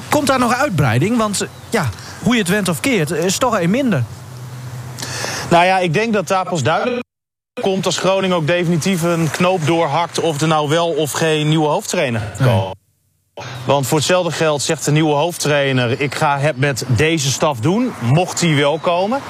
Komt 0.09 0.27
daar 0.27 0.39
nog 0.39 0.53
uitbreiding? 0.53 1.17
Want 1.17 1.41
eh, 1.41 1.47
ja, 1.69 1.89
hoe 2.23 2.33
je 2.33 2.39
het 2.41 2.49
went 2.49 2.69
of 2.69 2.79
keert, 2.79 3.11
is 3.11 3.37
toch 3.37 3.59
een 3.59 3.69
minder. 3.69 4.03
Nou 5.49 5.65
ja, 5.65 5.79
ik 5.79 5.93
denk 5.93 6.13
dat 6.13 6.27
daar 6.27 6.49
pas 6.49 6.63
duidelijk 6.63 7.05
komt 7.61 7.85
als 7.85 7.97
Groningen 7.97 8.35
ook 8.35 8.47
definitief 8.47 9.01
een 9.01 9.31
knoop 9.31 9.65
doorhakt 9.65 10.19
of 10.19 10.41
er 10.41 10.47
nou 10.47 10.69
wel 10.69 10.87
of 10.89 11.11
geen 11.11 11.49
nieuwe 11.49 11.67
hoofdtrainer 11.67 12.21
komt. 12.37 12.75
Want 13.65 13.87
voor 13.87 13.97
hetzelfde 13.97 14.31
geld 14.31 14.61
zegt 14.61 14.85
de 14.85 14.91
nieuwe 14.91 15.13
hoofdtrainer: 15.13 16.01
ik 16.01 16.15
ga 16.15 16.39
het 16.39 16.57
met 16.57 16.83
deze 16.87 17.31
staf 17.31 17.59
doen, 17.59 17.93
mocht 18.01 18.41
hij 18.41 18.55
wel 18.55 18.79
komen. 18.79 19.21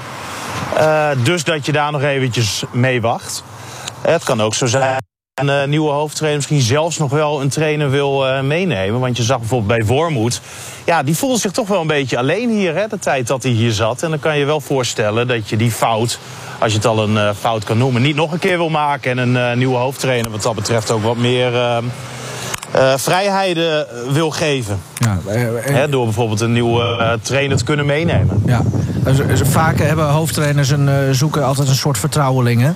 Eh, 0.77 1.09
dus 1.23 1.43
dat 1.43 1.65
je 1.65 1.71
daar 1.71 1.91
nog 1.91 2.01
eventjes 2.01 2.63
mee 2.71 3.01
wacht. 3.01 3.43
Eh, 4.01 4.11
Het 4.11 4.23
kan 4.23 4.41
ook 4.41 4.53
zo 4.55 4.65
zijn. 4.65 4.97
Een 5.33 5.49
eh, 5.49 5.67
nieuwe 5.67 5.91
hoofdtrainer 5.91 6.37
misschien 6.37 6.61
zelfs 6.61 6.97
nog 6.97 7.11
wel 7.11 7.41
een 7.41 7.49
trainer 7.49 7.89
wil 7.89 8.27
eh, 8.27 8.41
meenemen. 8.41 8.99
Want 8.99 9.17
je 9.17 9.23
zag 9.23 9.39
bijvoorbeeld 9.39 9.77
bij 9.79 9.87
Wormoed. 9.95 10.41
Ja, 10.85 11.03
die 11.03 11.15
voelde 11.17 11.39
zich 11.39 11.51
toch 11.51 11.67
wel 11.67 11.81
een 11.81 11.87
beetje 11.87 12.17
alleen 12.17 12.49
hier, 12.49 12.75
hè, 12.75 12.87
de 12.87 12.99
tijd 12.99 13.27
dat 13.27 13.43
hij 13.43 13.51
hier 13.51 13.71
zat. 13.71 14.03
En 14.03 14.09
dan 14.09 14.19
kan 14.19 14.37
je 14.37 14.45
wel 14.45 14.61
voorstellen 14.61 15.27
dat 15.27 15.49
je 15.49 15.57
die 15.57 15.71
fout, 15.71 16.19
als 16.59 16.71
je 16.71 16.77
het 16.77 16.87
al 16.87 17.03
een 17.09 17.35
fout 17.35 17.63
kan 17.63 17.77
noemen, 17.77 18.01
niet 18.01 18.15
nog 18.15 18.31
een 18.31 18.39
keer 18.39 18.57
wil 18.57 18.69
maken. 18.69 19.19
En 19.19 19.35
een 19.35 19.57
nieuwe 19.57 19.77
hoofdtrainer, 19.77 20.31
wat 20.31 20.41
dat 20.41 20.55
betreft, 20.55 20.91
ook 20.91 21.03
wat 21.03 21.17
meer 21.17 21.81
vrijheden 22.95 23.87
wil 24.13 24.29
geven. 24.29 24.79
Ja, 24.97 25.17
Hè, 25.61 25.89
door 25.89 26.03
bijvoorbeeld 26.03 26.41
een 26.41 26.53
nieuwe 26.53 27.19
trainer 27.21 27.57
te 27.57 27.63
kunnen 27.63 27.85
meenemen. 27.85 28.43
ja. 28.45 28.61
Dus, 29.03 29.17
dus 29.17 29.41
vaak 29.43 29.79
hebben 29.79 30.05
hoofdtrainers 30.09 30.69
een, 30.69 31.15
zoeken 31.15 31.45
altijd 31.45 31.67
een 31.67 31.75
soort 31.75 31.97
vertrouweling. 31.97 32.73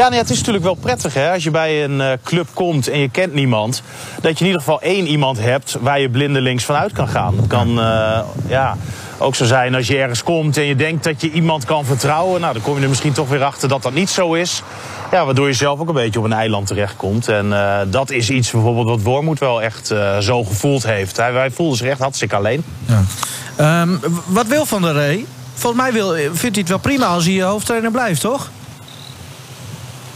Ja, 0.00 0.08
nee, 0.08 0.18
het 0.18 0.30
is 0.30 0.38
natuurlijk 0.38 0.64
wel 0.64 0.74
prettig 0.74 1.14
hè, 1.14 1.32
als 1.32 1.44
je 1.44 1.50
bij 1.50 1.84
een 1.84 2.00
eh, 2.00 2.12
club 2.24 2.48
komt 2.54 2.88
en 2.88 2.98
je 2.98 3.08
kent 3.08 3.34
niemand. 3.34 3.82
Dat 4.20 4.32
je 4.32 4.40
in 4.40 4.46
ieder 4.46 4.60
geval 4.60 4.80
één 4.80 5.06
iemand 5.06 5.40
hebt 5.40 5.76
waar 5.80 6.00
je 6.00 6.10
blindelings 6.10 6.64
vanuit 6.64 6.92
kan 6.92 7.08
gaan. 7.08 7.36
Het 7.36 7.46
kan 7.46 7.80
eh, 7.80 8.20
ja, 8.46 8.76
ook 9.18 9.34
zo 9.34 9.44
zijn 9.44 9.74
als 9.74 9.86
je 9.86 9.98
ergens 9.98 10.22
komt 10.22 10.56
en 10.56 10.64
je 10.64 10.76
denkt 10.76 11.04
dat 11.04 11.20
je 11.20 11.30
iemand 11.30 11.64
kan 11.64 11.84
vertrouwen. 11.84 12.40
Nou, 12.40 12.52
dan 12.52 12.62
kom 12.62 12.76
je 12.76 12.82
er 12.82 12.88
misschien 12.88 13.12
toch 13.12 13.28
weer 13.28 13.44
achter 13.44 13.68
dat 13.68 13.82
dat 13.82 13.92
niet 13.92 14.10
zo 14.10 14.32
is. 14.34 14.62
Ja, 15.10 15.24
waardoor 15.24 15.46
je 15.46 15.52
zelf 15.52 15.80
ook 15.80 15.88
een 15.88 15.94
beetje 15.94 16.18
op 16.18 16.24
een 16.24 16.32
eiland 16.32 16.66
terechtkomt. 16.66 17.28
En 17.28 17.52
eh, 17.52 17.78
dat 17.86 18.10
is 18.10 18.30
iets 18.30 18.50
bijvoorbeeld 18.50 18.88
wat 18.88 19.02
Wormoed 19.02 19.38
wel 19.38 19.62
echt 19.62 19.94
zo 20.20 20.44
gevoeld 20.44 20.86
heeft. 20.86 21.16
Hij, 21.16 21.32
hij 21.32 21.50
voelde 21.50 21.76
zich 21.76 21.86
echt 21.86 22.00
hartstikke 22.00 22.36
alleen. 22.36 22.64
Ja. 22.86 23.86
W- 23.86 24.06
wat 24.26 24.46
wil 24.46 24.66
Van 24.66 24.82
der 24.82 24.92
Rey? 24.92 25.24
Volgens 25.54 25.82
mij 25.82 25.92
wil, 25.92 26.12
vindt 26.12 26.40
hij 26.40 26.50
het 26.52 26.68
wel 26.68 26.78
prima 26.78 27.06
als 27.06 27.26
hij 27.26 27.42
hoofdtrainer 27.42 27.90
blijft, 27.90 28.20
toch? 28.20 28.50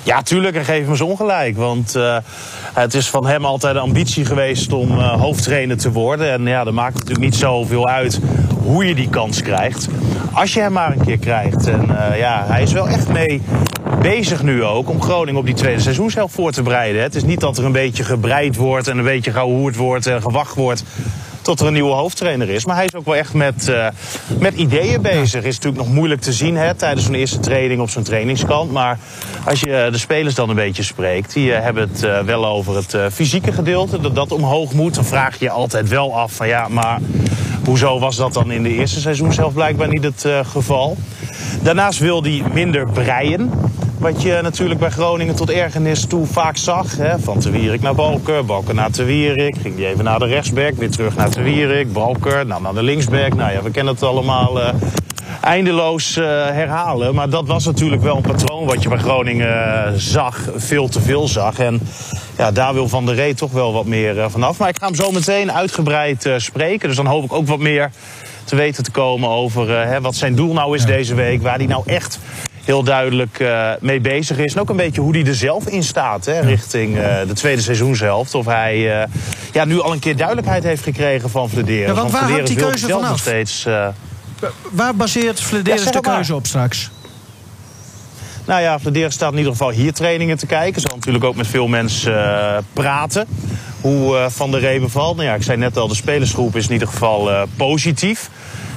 Ja, 0.05 0.23
tuurlijk, 0.23 0.57
en 0.57 0.65
geef 0.65 0.81
hem 0.81 0.91
eens 0.91 1.01
ongelijk. 1.01 1.57
Want 1.57 1.95
eh, 1.95 2.17
het 2.73 2.95
is 2.95 3.11
van 3.11 3.27
hem 3.27 3.45
altijd 3.45 3.75
een 3.75 3.81
ambitie 3.81 4.25
geweest 4.25 4.73
om 4.73 4.99
eh, 4.99 5.21
hoofdtrainer 5.21 5.77
te 5.77 5.93
worden. 5.93 6.31
En 6.31 6.47
ja, 6.47 6.65
dat 6.65 6.75
maakt 6.75 6.95
natuurlijk 6.95 7.25
niet 7.25 7.35
zoveel 7.35 7.89
uit 7.89 8.21
hoe 8.63 8.85
je 8.85 8.95
die 8.95 9.09
kans 9.09 9.43
krijgt. 9.43 9.89
Als 10.33 10.55
je 10.55 10.61
hem 10.61 10.73
maar 10.73 10.93
een 10.93 11.05
keer 11.05 11.19
krijgt. 11.19 11.67
En 11.67 12.11
eh, 12.11 12.19
ja, 12.19 12.45
hij 12.47 12.63
is 12.63 12.73
wel 12.73 12.89
echt 12.89 13.09
mee 13.09 13.43
bezig 14.01 14.43
nu 14.43 14.65
ook 14.65 14.89
om 14.91 15.03
Groningen 15.03 15.41
op 15.41 15.47
die 15.47 15.55
tweede 15.55 15.81
seizoenshelft 15.81 16.35
voor 16.35 16.53
te 16.53 16.63
bereiden. 16.63 17.03
Het 17.03 17.15
is 17.15 17.25
niet 17.25 17.41
dat 17.41 17.59
er 17.59 17.65
een 17.65 17.73
beetje 17.73 18.05
gebreid 18.05 18.57
wordt 18.57 18.89
en 18.89 18.99
een 18.99 19.05
beetje 19.05 19.33
gehoerd 19.33 19.77
wordt 19.77 20.07
en 20.07 20.23
gewacht 20.23 20.55
wordt. 20.55 20.85
Tot 21.45 21.61
er 21.61 21.67
een 21.67 21.73
nieuwe 21.73 21.93
hoofdtrainer 21.93 22.49
is. 22.49 22.65
Maar 22.65 22.77
hij 22.77 22.85
is 22.85 22.95
ook 22.95 23.05
wel 23.05 23.17
echt 23.17 23.35
met, 23.35 23.69
uh, 23.69 23.89
met 24.39 24.55
ideeën 24.55 25.03
bezig. 25.03 25.45
Is 25.45 25.55
natuurlijk 25.55 25.85
nog 25.85 25.95
moeilijk 25.95 26.21
te 26.21 26.33
zien 26.33 26.57
hè, 26.57 26.75
tijdens 26.75 27.05
zo'n 27.05 27.15
eerste 27.15 27.41
training 27.41 27.81
op 27.81 27.91
zo'n 27.91 28.03
trainingskamp. 28.03 28.71
Maar 28.71 28.99
als 29.45 29.61
je 29.61 29.89
de 29.91 29.99
spelers 29.99 30.35
dan 30.35 30.49
een 30.49 30.55
beetje 30.57 30.83
spreekt, 30.83 31.33
die 31.33 31.53
hebben 31.53 31.89
het 31.89 32.25
wel 32.25 32.47
over 32.47 32.77
het 32.77 32.97
fysieke 33.13 33.53
gedeelte. 33.53 34.01
Dat 34.01 34.15
dat 34.15 34.33
omhoog 34.33 34.73
moet. 34.73 34.95
Dan 34.95 35.05
vraag 35.05 35.39
je 35.39 35.45
je 35.45 35.51
altijd 35.51 35.89
wel 35.89 36.19
af 36.19 36.33
van 36.33 36.49
ja, 36.49 36.69
maar 36.69 36.99
hoezo 37.65 37.99
was 37.99 38.17
dat 38.17 38.33
dan 38.33 38.51
in 38.51 38.63
de 38.63 38.75
eerste 38.75 39.01
seizoen 39.01 39.33
zelf 39.33 39.53
blijkbaar 39.53 39.89
niet 39.89 40.05
het 40.05 40.27
geval? 40.47 40.97
Daarnaast 41.63 41.99
wil 41.99 42.23
hij 42.23 42.43
minder 42.53 42.91
breien. 42.91 43.51
Wat 43.99 44.23
je 44.23 44.39
natuurlijk 44.43 44.81
bij 44.81 44.91
Groningen 44.91 45.35
tot 45.35 45.51
ergernis 45.51 46.07
toe 46.07 46.27
vaak 46.27 46.57
zag. 46.57 46.97
Hè? 46.97 47.19
Van 47.19 47.39
Te 47.39 47.51
Wierik 47.51 47.81
naar 47.81 47.95
Balker, 47.95 48.45
Balker 48.45 48.75
naar 48.75 48.91
Te 48.91 49.05
Wierik. 49.05 49.57
Ging 49.61 49.77
die 49.77 49.87
even 49.87 50.05
naar 50.05 50.19
de 50.19 50.27
rechtsback, 50.27 50.75
weer 50.75 50.91
terug 50.91 51.17
naar 51.17 51.31
Te 51.31 51.43
Wierik. 51.43 51.93
Balker, 51.93 52.47
nou 52.47 52.63
naar 52.63 52.75
de 52.75 52.83
linksback. 52.83 53.35
Nou 53.35 53.53
ja, 53.53 53.63
we 53.63 53.71
kennen 53.71 53.95
het 53.95 54.03
allemaal 54.03 54.61
uh, 54.61 54.69
eindeloos 55.41 56.17
uh, 56.17 56.25
herhalen. 56.47 57.15
Maar 57.15 57.29
dat 57.29 57.47
was 57.47 57.65
natuurlijk 57.65 58.03
wel 58.03 58.17
een 58.17 58.23
patroon 58.23 58.65
wat 58.65 58.83
je 58.83 58.89
bij 58.89 58.99
Groningen 58.99 60.01
zag. 60.01 60.39
Veel 60.57 60.89
te 60.89 61.01
veel 61.01 61.29
zag. 61.29 61.59
En 61.59 61.81
ja, 62.39 62.53
daar 62.53 62.75
wil 62.75 62.89
Van 62.89 63.07
der 63.07 63.15
Ree 63.15 63.35
toch 63.35 63.53
wel 63.53 63.73
wat 63.73 63.87
meer 63.87 64.17
uh, 64.17 64.25
vanaf. 64.29 64.59
Maar 64.59 64.69
ik 64.69 64.79
ga 64.79 64.87
hem 64.87 64.95
zo 64.95 65.11
meteen 65.11 65.53
uitgebreid 65.53 66.31
spreken. 66.37 66.89
Dus 66.89 66.97
dan 66.97 67.07
hoop 67.07 67.25
ik 67.25 67.33
ook 67.33 67.47
wat 67.47 67.59
meer 67.59 67.91
te 68.45 68.57
weten 68.57 68.85
te 68.85 68.91
komen 68.91 69.29
over 69.29 69.87
hè, 69.87 70.01
wat 70.01 70.15
zijn 70.15 70.35
doel 70.35 70.53
nou 70.53 70.75
is 70.75 70.83
ja. 70.83 70.89
deze 70.89 71.15
week. 71.15 71.43
Waar 71.43 71.57
hij 71.57 71.67
nou 71.67 71.83
echt 71.87 72.19
heel 72.65 72.83
duidelijk 72.83 73.39
uh, 73.39 73.71
mee 73.81 74.01
bezig 74.01 74.39
is. 74.39 74.55
En 74.55 74.61
ook 74.61 74.71
een 74.71 74.77
beetje 74.77 75.01
hoe 75.01 75.17
hij 75.17 75.27
er 75.27 75.35
zelf 75.35 75.67
in 75.67 75.83
staat 75.83 76.25
hè, 76.25 76.41
richting 76.41 76.97
uh, 76.97 77.17
de 77.27 77.33
tweede 77.33 77.63
seizoenshelft. 77.63 78.35
Of 78.35 78.47
hij 78.47 78.77
uh, 78.77 79.03
ja, 79.53 79.65
nu 79.65 79.81
al 79.81 79.93
een 79.93 79.99
keer 79.99 80.17
duidelijkheid 80.17 80.65
heeft 80.65 80.83
gekregen 80.83 81.31
van 81.31 81.49
Vlederen. 81.51 81.87
Ja, 81.87 81.95
want 81.95 82.11
waar 82.11 82.31
hangt 82.31 82.47
die 82.47 82.57
keuze 82.57 82.89
vanaf? 82.89 83.09
Nog 83.09 83.19
steeds, 83.19 83.67
waar 84.71 84.95
baseert 84.95 85.41
Vlederen 85.41 85.85
ja, 85.85 85.91
de 85.91 86.01
keuze 86.01 86.35
op 86.35 86.47
straks? 86.47 86.91
Nou 88.45 88.61
ja, 88.61 88.79
Vlederen 88.79 89.13
staat 89.13 89.33
in 89.33 89.39
ieder 89.39 89.53
geval 89.53 89.71
hier 89.71 89.93
trainingen 89.93 90.39
te 90.39 90.47
kijken. 90.47 90.81
Zal 90.81 90.95
natuurlijk 90.95 91.25
ook 91.25 91.37
met 91.37 91.47
veel 91.47 91.67
mensen 91.67 92.65
praten. 92.73 93.27
Hoe 93.81 94.27
Van 94.31 94.51
der 94.51 94.61
Ree 94.61 94.81
bevalt. 94.81 95.17
Nou 95.17 95.29
ja, 95.29 95.35
ik 95.35 95.43
zei 95.43 95.59
net 95.59 95.77
al, 95.77 95.89
de 95.89 95.95
spelersgroep 95.95 96.57
is 96.57 96.67
in 96.67 96.73
ieder 96.73 96.89
geval 96.89 97.49
positief. 97.57 98.31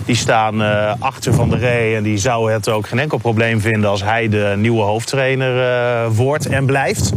Die 0.08 0.16
staan 0.16 0.62
uh, 0.62 0.94
achter 1.00 1.34
Van 1.34 1.50
der 1.50 1.60
Ree 1.60 1.96
en 1.96 2.04
die 2.04 2.18
zouden 2.18 2.54
het 2.54 2.70
ook 2.70 2.88
geen 2.88 3.00
enkel 3.00 3.18
probleem 3.18 3.62
vinden 3.62 3.90
als 3.90 4.04
hij 4.04 4.30
de 4.30 4.54
nieuwe 4.58 4.82
hoofdtrainer 4.82 5.56
uh, 5.56 6.16
wordt 6.16 6.48
en 6.48 6.66
blijft. 6.66 7.12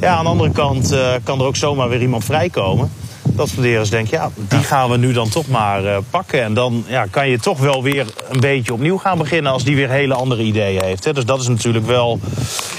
Ja, 0.00 0.16
aan 0.16 0.24
de 0.24 0.30
andere 0.30 0.50
kant 0.50 0.92
uh, 0.92 1.08
kan 1.22 1.40
er 1.40 1.46
ook 1.46 1.56
zomaar 1.56 1.88
weer 1.88 2.00
iemand 2.00 2.24
vrijkomen. 2.24 2.90
Dat 3.22 3.50
Verderens 3.50 3.90
denkt, 3.90 4.10
ja, 4.10 4.30
die 4.34 4.58
gaan 4.58 4.90
we 4.90 4.96
nu 4.96 5.12
dan 5.12 5.28
toch 5.28 5.48
maar 5.48 5.82
pakken. 6.10 6.42
En 6.42 6.54
dan 6.54 6.84
ja, 6.86 7.06
kan 7.10 7.28
je 7.28 7.38
toch 7.38 7.58
wel 7.58 7.82
weer 7.82 8.06
een 8.30 8.40
beetje 8.40 8.72
opnieuw 8.72 8.98
gaan 8.98 9.18
beginnen 9.18 9.52
als 9.52 9.64
die 9.64 9.76
weer 9.76 9.88
hele 9.88 10.14
andere 10.14 10.42
ideeën 10.42 10.84
heeft. 10.84 11.04
Hè. 11.04 11.12
Dus 11.12 11.24
dat 11.24 11.40
is 11.40 11.48
natuurlijk 11.48 11.86
wel 11.86 12.20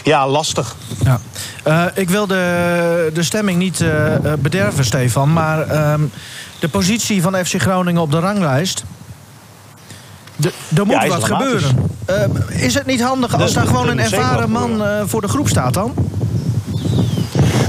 ja, 0.04 0.28
lastig. 0.28 0.76
Ja. 1.04 1.92
ik 1.96 2.10
wil 2.10 2.28
de, 2.28 3.12
de 3.14 3.24
stemming 3.24 3.58
niet 3.58 3.86
bederven, 4.40 4.86
Stefan. 4.86 5.34
Maar 5.34 5.68
ehm, 5.68 6.02
de 6.60 6.70
positie 6.70 7.22
van 7.22 7.46
FC 7.46 7.62
Groningen 7.62 8.02
op 8.02 8.12
de 8.12 8.20
ranglijst 8.20 8.84
er 10.76 10.86
moet 10.86 11.08
wat 11.08 11.24
gebeuren. 11.24 11.92
Uh, 12.10 12.64
is 12.64 12.74
het 12.74 12.86
niet 12.86 13.02
handig 13.02 13.42
als 13.42 13.54
daar 13.54 13.68
gewoon 13.68 13.90
een 13.90 14.00
ervaren 14.00 14.50
man 14.50 14.82
uh, 14.82 15.02
voor 15.06 15.22
de 15.22 15.28
groep 15.28 15.48
staat 15.48 15.74
dan? 15.74 15.94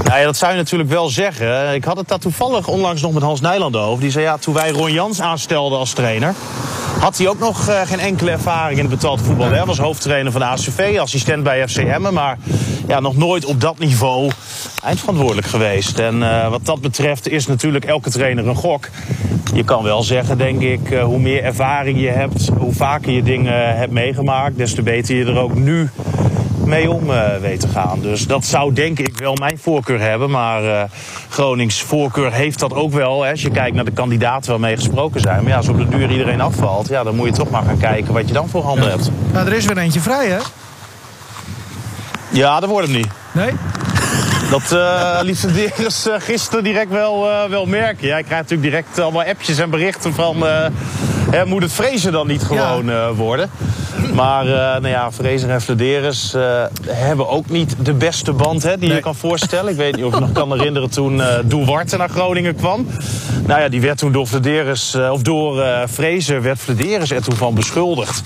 Nou 0.03 0.19
ja, 0.19 0.25
dat 0.25 0.37
zou 0.37 0.51
je 0.51 0.57
natuurlijk 0.57 0.89
wel 0.89 1.09
zeggen. 1.09 1.73
Ik 1.73 1.83
had 1.83 1.97
het 1.97 2.07
daar 2.07 2.19
toevallig 2.19 2.67
onlangs 2.67 3.01
nog 3.01 3.13
met 3.13 3.23
Hans 3.23 3.41
Nijland 3.41 3.75
over. 3.75 4.01
Die 4.01 4.11
zei 4.11 4.23
ja, 4.23 4.37
toen 4.37 4.53
wij 4.53 4.69
Ron 4.69 4.91
Jans 4.91 5.21
aanstelden 5.21 5.79
als 5.79 5.93
trainer 5.93 6.33
had 7.01 7.17
hij 7.17 7.27
ook 7.27 7.39
nog 7.39 7.69
uh, 7.69 7.81
geen 7.85 7.99
enkele 7.99 8.31
ervaring 8.31 8.79
in 8.79 8.85
het 8.85 8.93
betaald 8.93 9.21
voetbal. 9.21 9.49
Hij 9.49 9.65
was 9.65 9.77
hoofdtrainer 9.77 10.31
van 10.31 10.41
de 10.41 10.47
ACV, 10.47 10.97
assistent 10.99 11.43
bij 11.43 11.67
FCM. 11.67 12.07
Maar 12.11 12.37
ja, 12.87 12.99
nog 12.99 13.15
nooit 13.15 13.45
op 13.45 13.61
dat 13.61 13.79
niveau 13.79 14.31
eindverantwoordelijk 14.83 15.47
geweest. 15.47 15.99
En 15.99 16.15
uh, 16.15 16.49
wat 16.49 16.65
dat 16.65 16.81
betreft 16.81 17.27
is 17.27 17.47
natuurlijk 17.47 17.85
elke 17.85 18.09
trainer 18.09 18.47
een 18.47 18.55
gok. 18.55 18.89
Je 19.53 19.63
kan 19.63 19.83
wel 19.83 20.03
zeggen, 20.03 20.37
denk 20.37 20.61
ik, 20.61 20.91
uh, 20.91 21.03
hoe 21.03 21.19
meer 21.19 21.43
ervaring 21.43 22.01
je 22.01 22.09
hebt... 22.09 22.49
hoe 22.57 22.73
vaker 22.73 23.11
je 23.11 23.23
dingen 23.23 23.77
hebt 23.77 23.91
meegemaakt... 23.91 24.57
des 24.57 24.73
te 24.73 24.81
beter 24.81 25.15
je 25.15 25.25
er 25.25 25.37
ook 25.37 25.55
nu 25.55 25.89
mee 26.65 26.91
om 26.91 27.09
uh, 27.09 27.35
weet 27.41 27.59
te 27.59 27.67
gaan. 27.67 27.99
Dus 28.01 28.27
dat 28.27 28.45
zou 28.45 28.73
denk 28.73 28.99
ik 28.99 29.17
wel 29.17 29.33
mijn 29.33 29.57
voorkeur 29.57 29.99
hebben. 29.99 30.29
Maar 30.29 30.63
uh, 30.63 30.81
Gronings 31.29 31.81
voorkeur 31.81 32.31
heeft 32.31 32.59
dat 32.59 32.73
ook 32.73 32.91
wel. 32.91 33.23
Hè, 33.23 33.31
als 33.31 33.41
je 33.41 33.49
kijkt 33.49 33.75
naar 33.75 33.85
de 33.85 33.91
kandidaten 33.91 34.51
waarmee 34.51 34.75
gesproken 34.75 35.21
zijn. 35.21 35.41
Maar 35.41 35.51
ja, 35.51 35.57
als 35.57 35.67
op 35.67 35.77
de 35.77 35.87
duur 35.87 36.11
iedereen 36.11 36.41
afvalt, 36.41 36.87
ja, 36.87 37.03
dan 37.03 37.15
moet 37.15 37.27
je 37.27 37.33
toch 37.33 37.49
maar 37.49 37.63
gaan 37.63 37.77
kijken 37.77 38.13
wat 38.13 38.27
je 38.27 38.33
dan 38.33 38.49
voor 38.49 38.63
handen 38.63 38.89
hebt. 38.89 39.11
Nou, 39.33 39.47
er 39.47 39.53
is 39.53 39.65
weer 39.65 39.77
eentje 39.77 39.99
vrij, 39.99 40.27
hè? 40.27 40.37
Ja, 42.31 42.59
dat 42.59 42.69
wordt 42.69 42.87
hem 42.87 42.95
niet. 42.95 43.07
Nee? 43.31 43.51
Dat 44.51 44.71
uh, 44.73 45.19
liet 45.21 45.37
Senderis 45.37 46.07
uh, 46.07 46.13
gisteren 46.17 46.63
direct 46.63 46.91
wel, 46.91 47.27
uh, 47.27 47.43
wel 47.43 47.65
merken. 47.65 48.07
Jij 48.07 48.23
krijgt 48.23 48.49
natuurlijk 48.49 48.69
direct 48.71 48.99
allemaal 48.99 49.23
appjes 49.23 49.57
en 49.57 49.69
berichten 49.69 50.13
van... 50.13 50.45
Hè, 51.29 51.45
moet 51.45 51.61
het 51.61 51.73
vrezen 51.73 52.11
dan 52.11 52.27
niet 52.27 52.43
gewoon 52.43 52.85
ja. 52.85 53.13
worden? 53.13 53.49
Maar 54.13 54.45
nou 54.45 54.87
ja, 54.87 55.11
Vrezer 55.11 55.49
en 55.49 55.61
Flederis 55.61 56.35
hebben 56.87 57.29
ook 57.29 57.49
niet 57.49 57.75
de 57.79 57.93
beste 57.93 58.33
band 58.33 58.63
hè, 58.63 58.77
die 58.77 58.87
nee. 58.87 58.97
je 58.97 59.03
kan 59.03 59.15
voorstellen. 59.15 59.71
Ik 59.71 59.77
weet 59.77 59.95
niet 59.95 60.05
of 60.05 60.13
je 60.13 60.19
nog 60.19 60.31
kan 60.31 60.51
herinneren 60.51 60.89
toen 60.89 61.17
uh, 61.17 61.27
Doewarte 61.43 61.97
naar 61.97 62.09
Groningen 62.09 62.55
kwam. 62.55 62.87
Nou 63.45 63.61
ja, 63.61 63.69
die 63.69 63.81
werd 63.81 63.97
toen 63.97 64.11
door 64.11 64.27
Flederis, 64.27 64.95
of 65.11 65.21
door 65.21 65.63
Vrezer 65.85 66.41
werd 66.41 66.59
Flederis 66.59 67.11
er 67.11 67.21
toen 67.23 67.35
van 67.35 67.53
beschuldigd. 67.53 68.21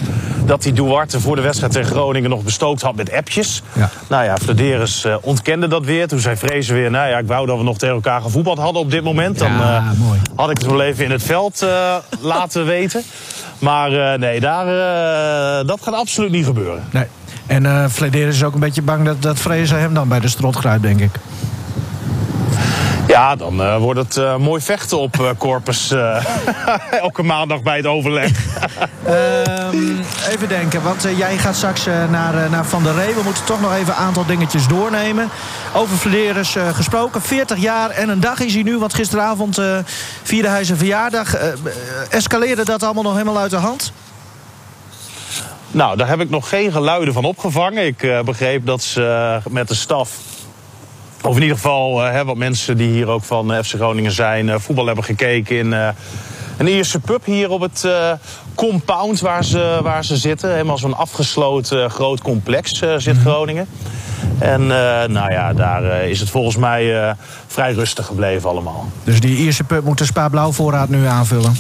Dat 0.46 0.62
die 0.62 0.74
Duarte 0.74 1.20
voor 1.20 1.36
de 1.36 1.42
wedstrijd 1.42 1.72
tegen 1.72 1.92
Groningen 1.92 2.30
nog 2.30 2.44
bestookt 2.44 2.82
had 2.82 2.96
met 2.96 3.12
appjes. 3.12 3.62
Ja. 3.74 3.90
Nou 4.08 4.24
ja, 4.24 4.38
Flederis 4.38 5.06
ontkende 5.22 5.68
dat 5.68 5.86
weer. 5.86 6.08
Toen 6.08 6.20
zei 6.20 6.36
Vrezer 6.36 6.76
weer, 6.76 6.92
nou 6.92 7.10
ja, 7.10 7.18
ik 7.18 7.28
wou 7.28 7.48
dat 7.48 7.58
we 7.58 7.64
nog 7.64 7.78
tegen 7.78 7.96
elkaar 7.96 8.22
gevoetbald 8.22 8.58
hadden 8.58 8.82
op 8.82 8.92
dit 8.92 9.04
moment. 9.04 9.40
Dan 9.40 9.52
ja, 9.52 9.94
had 10.36 10.50
ik 10.50 10.58
het 10.58 10.66
wel 10.66 10.82
even 10.82 11.06
in 11.06 11.12
het 11.12 11.24
veld 11.24 11.66
laten 12.20 12.66
weten. 12.66 13.04
Maar 13.60 13.92
uh, 13.92 14.14
nee, 14.14 14.40
daar, 14.40 14.66
uh, 14.68 15.68
dat 15.68 15.80
gaat 15.82 15.94
absoluut 15.94 16.32
niet 16.32 16.46
gebeuren. 16.46 16.84
Nee. 16.92 17.06
En 17.48 17.64
uh, 17.64 17.86
Flederis 17.88 18.36
is 18.36 18.44
ook 18.44 18.54
een 18.54 18.60
beetje 18.60 18.82
bang 18.82 19.06
dat, 19.06 19.22
dat 19.22 19.38
Fraser 19.38 19.80
hem 19.80 19.94
dan 19.94 20.08
bij 20.08 20.20
de 20.20 20.28
strot 20.28 20.56
grijpt, 20.56 20.84
denk 20.84 21.00
ik. 21.00 21.12
Ja, 23.16 23.36
dan 23.36 23.62
uh, 23.62 23.78
wordt 23.78 24.00
het 24.00 24.16
uh, 24.16 24.38
mooi 24.38 24.62
vechten 24.62 24.98
op 24.98 25.18
uh, 25.22 25.30
Corpus. 25.38 25.94
elke 27.02 27.24
maandag 27.24 27.62
bij 27.62 27.78
het 27.78 27.86
overleg. 27.86 28.32
um, 29.08 30.00
even 30.34 30.48
denken, 30.48 30.84
want 30.84 31.08
jij 31.18 31.38
gaat 31.38 31.56
straks 31.56 31.86
naar, 31.86 32.50
naar 32.50 32.66
Van 32.66 32.84
der 32.84 32.96
Ree. 32.96 33.14
We 33.14 33.22
moeten 33.24 33.46
toch 33.46 33.62
nog 33.62 33.74
even 33.74 33.94
een 33.94 34.00
aantal 34.00 34.26
dingetjes 34.26 34.68
doornemen. 34.68 35.30
Over 35.74 35.98
Flederis 35.98 36.56
gesproken. 36.74 37.22
40 37.22 37.58
jaar 37.58 37.90
en 37.90 38.10
een 38.10 38.20
dag 38.20 38.40
is 38.40 38.54
hij 38.54 38.64
nu. 38.64 38.78
Want 38.78 38.94
gisteravond 38.94 39.62
vierde 40.24 40.48
hij 40.48 40.64
zijn 40.64 40.78
verjaardag. 40.78 41.36
escaleerde 42.10 42.66
dat 42.66 42.84
allemaal 42.84 43.04
nog 43.04 43.14
helemaal 43.14 43.38
uit 43.38 43.52
de 43.52 43.58
hand? 43.58 43.92
Nou, 45.72 45.98
daar 45.98 46.08
heb 46.08 46.20
ik 46.20 46.30
nog 46.30 46.50
geen 46.50 46.72
geluiden 46.72 47.14
van 47.14 47.24
opgevangen. 47.24 47.86
Ik 47.86 48.22
begreep 48.26 48.66
dat 48.66 48.84
ze 48.84 49.40
met 49.50 49.68
de 49.68 49.76
staf 49.76 50.10
of 51.26 51.36
in 51.36 51.42
ieder 51.42 51.58
geval 51.58 52.08
uh, 52.08 52.22
wat 52.22 52.38
mensen 52.38 52.78
die 52.78 52.90
hier 52.90 53.08
ook 53.08 53.24
van 53.24 53.52
uh, 53.52 53.60
FC 53.60 53.74
Groningen 53.74 54.12
zijn, 54.12 54.48
uh, 54.48 54.56
voetbal 54.58 54.86
hebben 54.86 55.04
gekeken 55.04 55.58
in 55.58 55.72
een 56.58 56.68
Ierse 56.68 57.00
pub 57.00 57.26
hier 57.26 57.50
op 57.50 57.62
het 57.62 57.88
compound 58.56 59.20
waar 59.20 59.44
ze, 59.44 59.80
waar 59.84 60.06
ze 60.06 60.18
zitten. 60.18 60.52
Helemaal 60.52 60.78
zo'n 60.78 60.98
afgesloten 60.98 61.90
groot 61.90 62.22
complex 62.22 62.84
zit 62.98 63.18
Groningen. 63.18 63.68
En 64.40 64.68
nou 65.12 65.32
ja, 65.32 65.54
daar 65.54 66.10
is 66.10 66.20
het 66.20 66.30
volgens 66.30 66.56
mij 66.56 67.16
vrij 67.48 67.74
rustig 67.74 68.06
gebleven 68.06 68.50
allemaal. 68.50 68.90
Dus 69.04 69.20
die 69.20 69.38
Ierse 69.38 69.64
pub 69.64 69.84
moet 69.84 69.98
de 69.98 70.06
Spa 70.06 70.30
Blauw 70.30 70.52
voorraad 70.52 70.90
nu 70.90 71.06
aanvullen? 71.06 71.56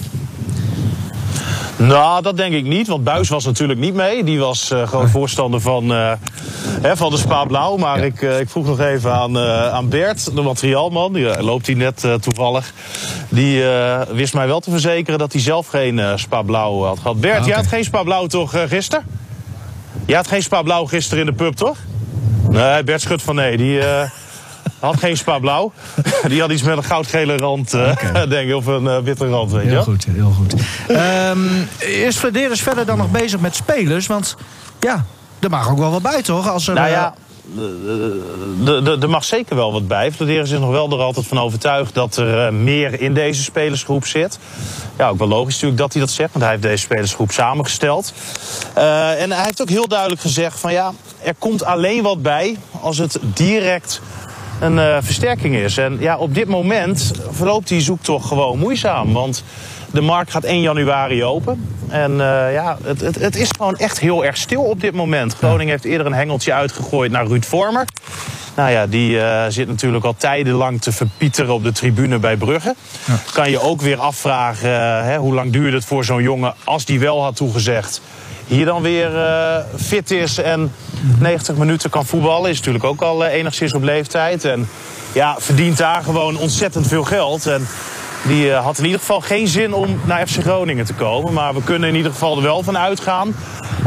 Nou, 1.77 2.21
dat 2.21 2.37
denk 2.37 2.53
ik 2.53 2.65
niet. 2.65 2.87
Want 2.87 3.03
Buis 3.03 3.29
was 3.29 3.45
natuurlijk 3.45 3.79
niet 3.79 3.93
mee. 3.93 4.23
Die 4.23 4.39
was 4.39 4.71
uh, 4.71 4.87
gewoon 4.87 5.09
voorstander 5.09 5.61
van, 5.61 5.91
uh, 5.91 6.11
hè, 6.81 6.97
van 6.97 7.11
de 7.11 7.17
Spa 7.17 7.45
Blauw. 7.45 7.77
Maar 7.77 7.97
ja. 7.97 8.03
ik, 8.03 8.21
uh, 8.21 8.39
ik 8.39 8.49
vroeg 8.49 8.65
nog 8.65 8.79
even 8.79 9.13
aan, 9.13 9.37
aan 9.71 9.89
Bert, 9.89 10.35
de 10.35 10.41
materiaalman. 10.41 11.13
Die 11.13 11.43
loopt 11.43 11.65
hij 11.65 11.75
net 11.75 12.07
toevallig. 12.19 12.73
Die 13.29 13.63
wist 14.11 14.33
mij 14.33 14.47
wel 14.47 14.59
te 14.59 14.71
verzekeren 14.71 15.19
dat 15.19 15.31
hij 15.31 15.41
zelf 15.41 15.67
geen 15.67 16.19
Spa 16.19 16.41
Blauw 16.41 16.83
had 16.83 16.99
gehad. 16.99 17.19
Bert, 17.19 17.33
ah, 17.33 17.39
okay. 17.39 17.49
jij 17.49 17.57
had 17.57 17.67
geen 17.67 17.83
Spa 17.83 18.03
Blauw 18.03 18.27
toch 18.27 18.53
gisteren? 18.67 19.05
Jij 20.05 20.15
had 20.15 20.27
geen 20.27 20.43
Spa 20.43 20.61
Blauw 20.61 20.85
gisteren 20.85 21.19
in 21.19 21.25
de 21.25 21.37
pub, 21.37 21.53
toch? 21.53 21.77
Nee, 22.49 22.83
Bert 22.83 23.01
schudt 23.01 23.21
van 23.21 23.35
nee. 23.35 23.57
Die 23.57 23.79
had 24.85 24.99
geen 24.99 25.17
spa 25.17 25.39
blauw. 25.39 25.71
Die 26.27 26.41
had 26.41 26.51
iets 26.51 26.63
met 26.63 26.77
een 26.77 26.83
goudgele 26.83 27.37
rand, 27.37 27.73
okay. 27.73 28.27
denk 28.35 28.49
ik. 28.49 28.55
Of 28.55 28.65
een 28.65 28.83
uh, 28.83 28.97
witte 28.97 29.27
rand, 29.27 29.51
weet 29.51 29.63
je 29.63 29.69
Heel 29.69 29.83
goed, 29.83 30.05
heel 30.09 30.31
goed. 30.31 30.53
um, 31.31 31.67
is 31.79 32.17
Flederis 32.17 32.61
verder 32.61 32.85
dan 32.85 32.97
nog 32.97 33.11
bezig 33.11 33.39
met 33.39 33.55
spelers? 33.55 34.07
Want 34.07 34.35
ja, 34.79 35.05
er 35.39 35.49
mag 35.49 35.69
ook 35.69 35.77
wel 35.77 35.91
wat 35.91 36.01
bij, 36.01 36.21
toch? 36.21 36.49
Als 36.49 36.67
er, 36.67 36.73
nou 36.73 36.89
ja, 36.89 37.13
er 39.01 39.09
mag 39.09 39.23
zeker 39.23 39.55
wel 39.55 39.71
wat 39.71 39.87
bij. 39.87 40.11
Flederis 40.11 40.51
is 40.51 40.59
nog 40.59 40.69
wel 40.69 40.91
er 40.91 41.01
altijd 41.01 41.27
van 41.27 41.39
overtuigd 41.39 41.93
dat 41.93 42.17
er 42.17 42.53
meer 42.53 43.01
in 43.01 43.13
deze 43.13 43.43
spelersgroep 43.43 44.05
zit. 44.05 44.39
Ja, 44.97 45.09
ook 45.09 45.17
wel 45.17 45.27
logisch 45.27 45.53
natuurlijk 45.53 45.81
dat 45.81 45.93
hij 45.93 46.01
dat 46.01 46.11
zegt, 46.11 46.31
want 46.31 46.43
hij 46.43 46.53
heeft 46.53 46.63
deze 46.63 46.83
spelersgroep 46.83 47.31
samengesteld. 47.31 48.13
en 48.73 49.31
hij 49.31 49.43
heeft 49.43 49.61
ook 49.61 49.69
heel 49.69 49.87
duidelijk 49.87 50.21
gezegd 50.21 50.59
van 50.59 50.71
ja, 50.71 50.93
er 51.23 51.35
komt 51.39 51.63
alleen 51.63 52.03
wat 52.03 52.21
bij 52.21 52.57
als 52.81 52.97
het 52.97 53.19
direct 53.21 54.01
een 54.59 54.75
uh, 54.75 54.97
versterking 55.01 55.55
is. 55.55 55.77
En 55.77 55.97
ja, 55.99 56.17
op 56.17 56.33
dit 56.33 56.47
moment 56.47 57.11
verloopt 57.31 57.67
die 57.67 57.81
zoektocht 57.81 58.27
gewoon 58.27 58.59
moeizaam. 58.59 59.13
Want 59.13 59.43
de 59.91 60.01
markt 60.01 60.31
gaat 60.31 60.43
1 60.43 60.61
januari 60.61 61.23
open. 61.23 61.67
En 61.87 62.11
uh, 62.11 62.17
ja, 62.53 62.77
het, 62.83 63.01
het, 63.01 63.19
het, 63.19 63.35
is 63.35 63.49
gewoon 63.57 63.75
echt 63.75 63.99
heel 63.99 64.25
erg 64.25 64.37
stil 64.37 64.61
op 64.61 64.81
dit 64.81 64.93
moment. 64.93 65.33
Groningen 65.33 65.71
heeft 65.71 65.85
eerder 65.85 66.07
een 66.07 66.13
hengeltje 66.13 66.53
uitgegooid 66.53 67.11
naar 67.11 67.25
Ruud 67.25 67.43
Vormer. 67.43 67.85
Nou 68.55 68.71
ja, 68.71 68.87
die 68.87 69.11
uh, 69.11 69.45
zit 69.49 69.67
natuurlijk 69.67 70.05
al 70.05 70.15
tijdenlang 70.17 70.81
te 70.81 70.91
verpieteren 70.91 71.53
op 71.53 71.63
de 71.63 71.71
tribune 71.71 72.19
bij 72.19 72.37
Brugge. 72.37 72.75
Ja. 73.05 73.19
Kan 73.33 73.49
je 73.49 73.61
ook 73.61 73.81
weer 73.81 73.99
afvragen, 73.99 75.03
hè, 75.05 75.17
hoe 75.17 75.33
lang 75.33 75.51
duurde 75.51 75.75
het 75.75 75.85
voor 75.85 76.05
zo'n 76.05 76.21
jongen... 76.21 76.53
als 76.63 76.85
die 76.85 76.99
wel 76.99 77.23
had 77.23 77.35
toegezegd 77.35 78.01
hier 78.47 78.65
dan 78.65 78.81
weer 78.81 79.13
uh, 79.15 79.57
fit 79.75 80.11
is 80.11 80.37
en 80.37 80.73
90 81.19 81.55
minuten 81.55 81.89
kan 81.89 82.05
voetballen. 82.05 82.49
Is 82.49 82.57
natuurlijk 82.57 82.83
ook 82.83 83.01
al 83.01 83.25
uh, 83.25 83.33
enigszins 83.33 83.73
op 83.73 83.83
leeftijd. 83.83 84.45
En 84.45 84.67
ja, 85.11 85.35
verdient 85.39 85.77
daar 85.77 86.03
gewoon 86.03 86.37
ontzettend 86.37 86.87
veel 86.87 87.03
geld. 87.03 87.47
En 87.47 87.67
die 88.27 88.45
uh, 88.45 88.63
had 88.63 88.77
in 88.77 88.83
ieder 88.85 88.99
geval 88.99 89.21
geen 89.21 89.47
zin 89.47 89.73
om 89.73 89.99
naar 90.05 90.27
FC 90.27 90.41
Groningen 90.41 90.85
te 90.85 90.93
komen. 90.93 91.33
Maar 91.33 91.53
we 91.53 91.63
kunnen 91.63 91.89
in 91.89 91.95
ieder 91.95 92.11
geval 92.11 92.37
er 92.37 92.43
wel 92.43 92.63
van 92.63 92.77
uitgaan. 92.77 93.35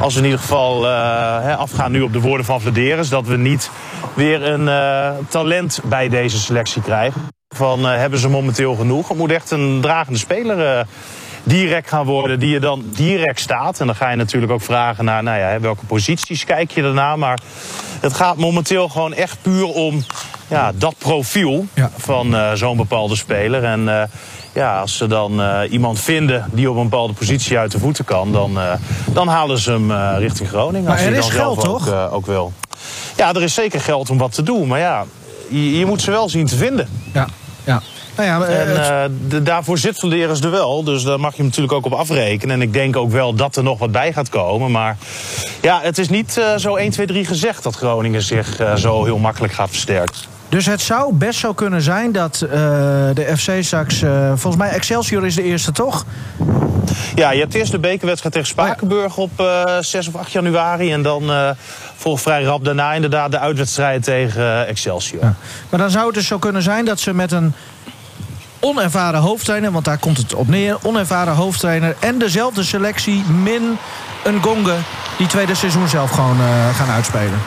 Als 0.00 0.14
we 0.14 0.18
in 0.18 0.24
ieder 0.24 0.40
geval 0.40 0.88
afgaan 1.56 1.92
nu 1.92 2.00
op 2.00 2.12
de 2.12 2.20
woorden 2.20 2.46
van 2.46 2.60
Vladeres. 2.60 3.08
Dat 3.08 3.26
we 3.26 3.36
niet 3.36 3.70
weer 4.14 4.42
een 4.42 4.68
talent 5.28 5.80
bij 5.84 6.08
deze 6.08 6.38
selectie 6.38 6.82
krijgen. 6.82 7.20
Van 7.54 7.84
hebben 7.84 8.18
ze 8.18 8.28
momenteel 8.28 8.74
genoeg? 8.74 9.08
Het 9.08 9.18
moet 9.18 9.30
echt 9.30 9.50
een 9.50 9.78
dragende 9.80 10.18
speler 10.18 10.86
direct 11.42 11.88
gaan 11.88 12.06
worden, 12.06 12.38
die 12.38 12.50
je 12.50 12.60
dan 12.60 12.84
direct 12.86 13.40
staat. 13.40 13.80
En 13.80 13.86
dan 13.86 13.94
ga 13.94 14.10
je 14.10 14.16
natuurlijk 14.16 14.52
ook 14.52 14.62
vragen 14.62 15.04
naar 15.04 15.22
nou 15.22 15.38
ja, 15.38 15.60
welke 15.60 15.86
posities 15.86 16.44
kijk 16.44 16.70
je 16.70 16.82
daarna. 16.82 17.16
Maar 17.16 17.38
het 18.00 18.14
gaat 18.14 18.36
momenteel 18.36 18.88
gewoon 18.88 19.14
echt 19.14 19.38
puur 19.42 19.66
om 19.66 20.04
ja, 20.48 20.72
dat 20.74 20.94
profiel 20.98 21.66
van 21.96 22.34
uh, 22.34 22.52
zo'n 22.52 22.76
bepaalde 22.76 23.16
speler. 23.16 23.64
En 23.64 23.80
uh, 23.80 24.02
ja, 24.52 24.80
als 24.80 24.96
ze 24.96 25.06
dan 25.06 25.40
uh, 25.40 25.60
iemand 25.70 26.00
vinden 26.00 26.44
die 26.52 26.70
op 26.70 26.76
een 26.76 26.88
bepaalde 26.88 27.12
positie 27.12 27.58
uit 27.58 27.72
de 27.72 27.78
voeten 27.78 28.04
kan, 28.04 28.32
dan, 28.32 28.58
dan 29.12 29.28
halen 29.28 29.58
ze 29.58 29.70
hem 29.70 29.92
richting 30.18 30.48
Groningen. 30.48 30.88
Maar 30.88 30.96
als 30.96 31.06
er 31.06 31.12
is 31.12 31.20
dan 31.20 31.30
geld, 31.30 31.60
toch? 31.60 31.92
Ook, 31.92 32.12
ook 32.12 32.26
wil. 32.26 32.52
Ja, 33.16 33.34
er 33.34 33.42
is 33.42 33.54
zeker 33.54 33.80
geld 33.80 34.10
om 34.10 34.18
wat 34.18 34.32
te 34.32 34.42
doen. 34.42 34.66
Maar 34.66 34.78
ja, 34.78 35.04
je, 35.48 35.78
je 35.78 35.86
moet 35.86 36.02
ze 36.02 36.10
wel 36.10 36.28
zien 36.28 36.46
te 36.46 36.56
vinden. 36.56 36.88
Ja. 37.12 37.26
Nou 38.18 38.30
ja, 38.30 38.46
en 38.46 38.68
uh, 38.68 39.18
de, 39.28 39.42
daarvoor 39.42 39.78
zit 39.78 39.98
Vladeris 39.98 40.40
er 40.40 40.50
wel. 40.50 40.84
Dus 40.84 41.02
daar 41.02 41.20
mag 41.20 41.30
je 41.30 41.36
hem 41.36 41.46
natuurlijk 41.46 41.72
ook 41.72 41.84
op 41.84 41.92
afrekenen. 41.92 42.54
En 42.54 42.62
ik 42.62 42.72
denk 42.72 42.96
ook 42.96 43.10
wel 43.10 43.34
dat 43.34 43.56
er 43.56 43.62
nog 43.62 43.78
wat 43.78 43.92
bij 43.92 44.12
gaat 44.12 44.28
komen. 44.28 44.70
Maar 44.70 44.96
ja, 45.60 45.80
het 45.82 45.98
is 45.98 46.08
niet 46.08 46.36
uh, 46.38 46.56
zo 46.56 46.74
1, 46.74 46.90
2, 46.90 47.06
3 47.06 47.24
gezegd 47.24 47.62
dat 47.62 47.76
Groningen 47.76 48.22
zich 48.22 48.60
uh, 48.60 48.74
zo 48.74 49.04
heel 49.04 49.18
makkelijk 49.18 49.52
gaat 49.52 49.68
versterken. 49.68 50.14
Dus 50.48 50.66
het 50.66 50.80
zou 50.80 51.12
best 51.12 51.38
zo 51.38 51.52
kunnen 51.52 51.82
zijn 51.82 52.12
dat 52.12 52.38
de 53.14 53.32
FC 53.36 53.52
straks... 53.60 54.02
volgens 54.28 54.56
mij 54.56 54.70
Excelsior 54.70 55.26
is 55.26 55.34
de 55.34 55.42
eerste, 55.42 55.72
toch? 55.72 56.04
Ja, 57.14 57.30
je 57.30 57.40
hebt 57.40 57.54
eerst 57.54 57.72
de 57.72 57.78
bekerwedstrijd 57.78 58.34
tegen 58.34 58.48
Spakenburg 58.48 59.16
op 59.16 59.30
6 59.80 60.08
of 60.08 60.16
8 60.16 60.32
januari. 60.32 60.92
En 60.92 61.02
dan 61.02 61.54
volgt 61.96 62.22
vrij 62.22 62.42
rap 62.42 62.64
daarna 62.64 62.92
inderdaad 62.92 63.30
de 63.30 63.38
uitwedstrijd 63.38 64.02
tegen 64.02 64.66
Excelsior. 64.66 65.22
Ja. 65.22 65.34
Maar 65.70 65.80
dan 65.80 65.90
zou 65.90 66.06
het 66.06 66.14
dus 66.14 66.26
zo 66.26 66.38
kunnen 66.38 66.62
zijn 66.62 66.84
dat 66.84 67.00
ze 67.00 67.14
met 67.14 67.32
een 67.32 67.54
onervaren 68.60 69.20
hoofdtrainer, 69.20 69.72
want 69.72 69.84
daar 69.84 69.98
komt 69.98 70.16
het 70.16 70.34
op 70.34 70.48
neer. 70.48 70.76
Onervaren 70.82 71.34
hoofdtrainer 71.34 71.96
en 71.98 72.18
dezelfde 72.18 72.64
selectie 72.64 73.22
min 73.24 73.78
een 74.24 74.42
gonge 74.42 74.74
die 75.18 75.26
tweede 75.26 75.54
seizoen 75.54 75.88
zelf 75.88 76.10
gewoon 76.10 76.40
uh, 76.40 76.76
gaan 76.76 76.90
uitspelen. 76.90 77.38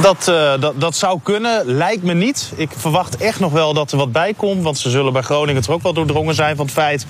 Dat, 0.00 0.26
uh, 0.28 0.60
dat, 0.60 0.80
dat 0.80 0.96
zou 0.96 1.20
kunnen, 1.22 1.62
lijkt 1.64 2.02
me 2.02 2.14
niet. 2.14 2.52
Ik 2.56 2.70
verwacht 2.76 3.16
echt 3.16 3.40
nog 3.40 3.52
wel 3.52 3.74
dat 3.74 3.92
er 3.92 3.98
wat 3.98 4.12
bij 4.12 4.34
komt. 4.34 4.62
Want 4.62 4.78
ze 4.78 4.90
zullen 4.90 5.12
bij 5.12 5.22
Groningen 5.22 5.62
er 5.62 5.72
ook 5.72 5.82
wel 5.82 5.92
doordrongen 5.92 6.34
zijn 6.34 6.56
van 6.56 6.64
het 6.64 6.74
feit 6.74 7.06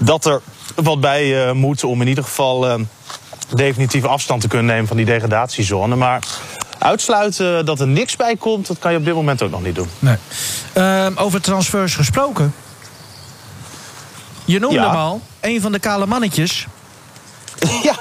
dat 0.00 0.26
er 0.26 0.40
wat 0.74 1.00
bij 1.00 1.46
uh, 1.46 1.52
moet 1.52 1.84
om 1.84 2.00
in 2.00 2.08
ieder 2.08 2.24
geval 2.24 2.78
definitief 3.54 4.04
afstand 4.04 4.40
te 4.40 4.48
kunnen 4.48 4.66
nemen 4.66 4.86
van 4.86 4.96
die 4.96 5.06
degradatiezone. 5.06 5.96
Maar 5.96 6.22
uitsluiten 6.78 7.66
dat 7.66 7.80
er 7.80 7.86
niks 7.88 8.16
bij 8.16 8.36
komt, 8.36 8.66
dat 8.66 8.78
kan 8.78 8.92
je 8.92 8.98
op 8.98 9.04
dit 9.04 9.14
moment 9.14 9.42
ook 9.42 9.50
nog 9.50 9.62
niet 9.62 9.74
doen. 9.74 9.88
Nee. 9.98 10.16
Uh, 10.74 11.06
over 11.14 11.40
transfers 11.40 11.94
gesproken. 11.94 12.54
Je 14.44 14.58
noemde 14.58 14.76
Ja. 14.78 14.86
hem 14.86 14.96
al, 14.96 15.20
een 15.40 15.60
van 15.60 15.72
de 15.72 15.78
kale 15.78 16.06
mannetjes. 16.06 16.66
Ja, 17.82 17.96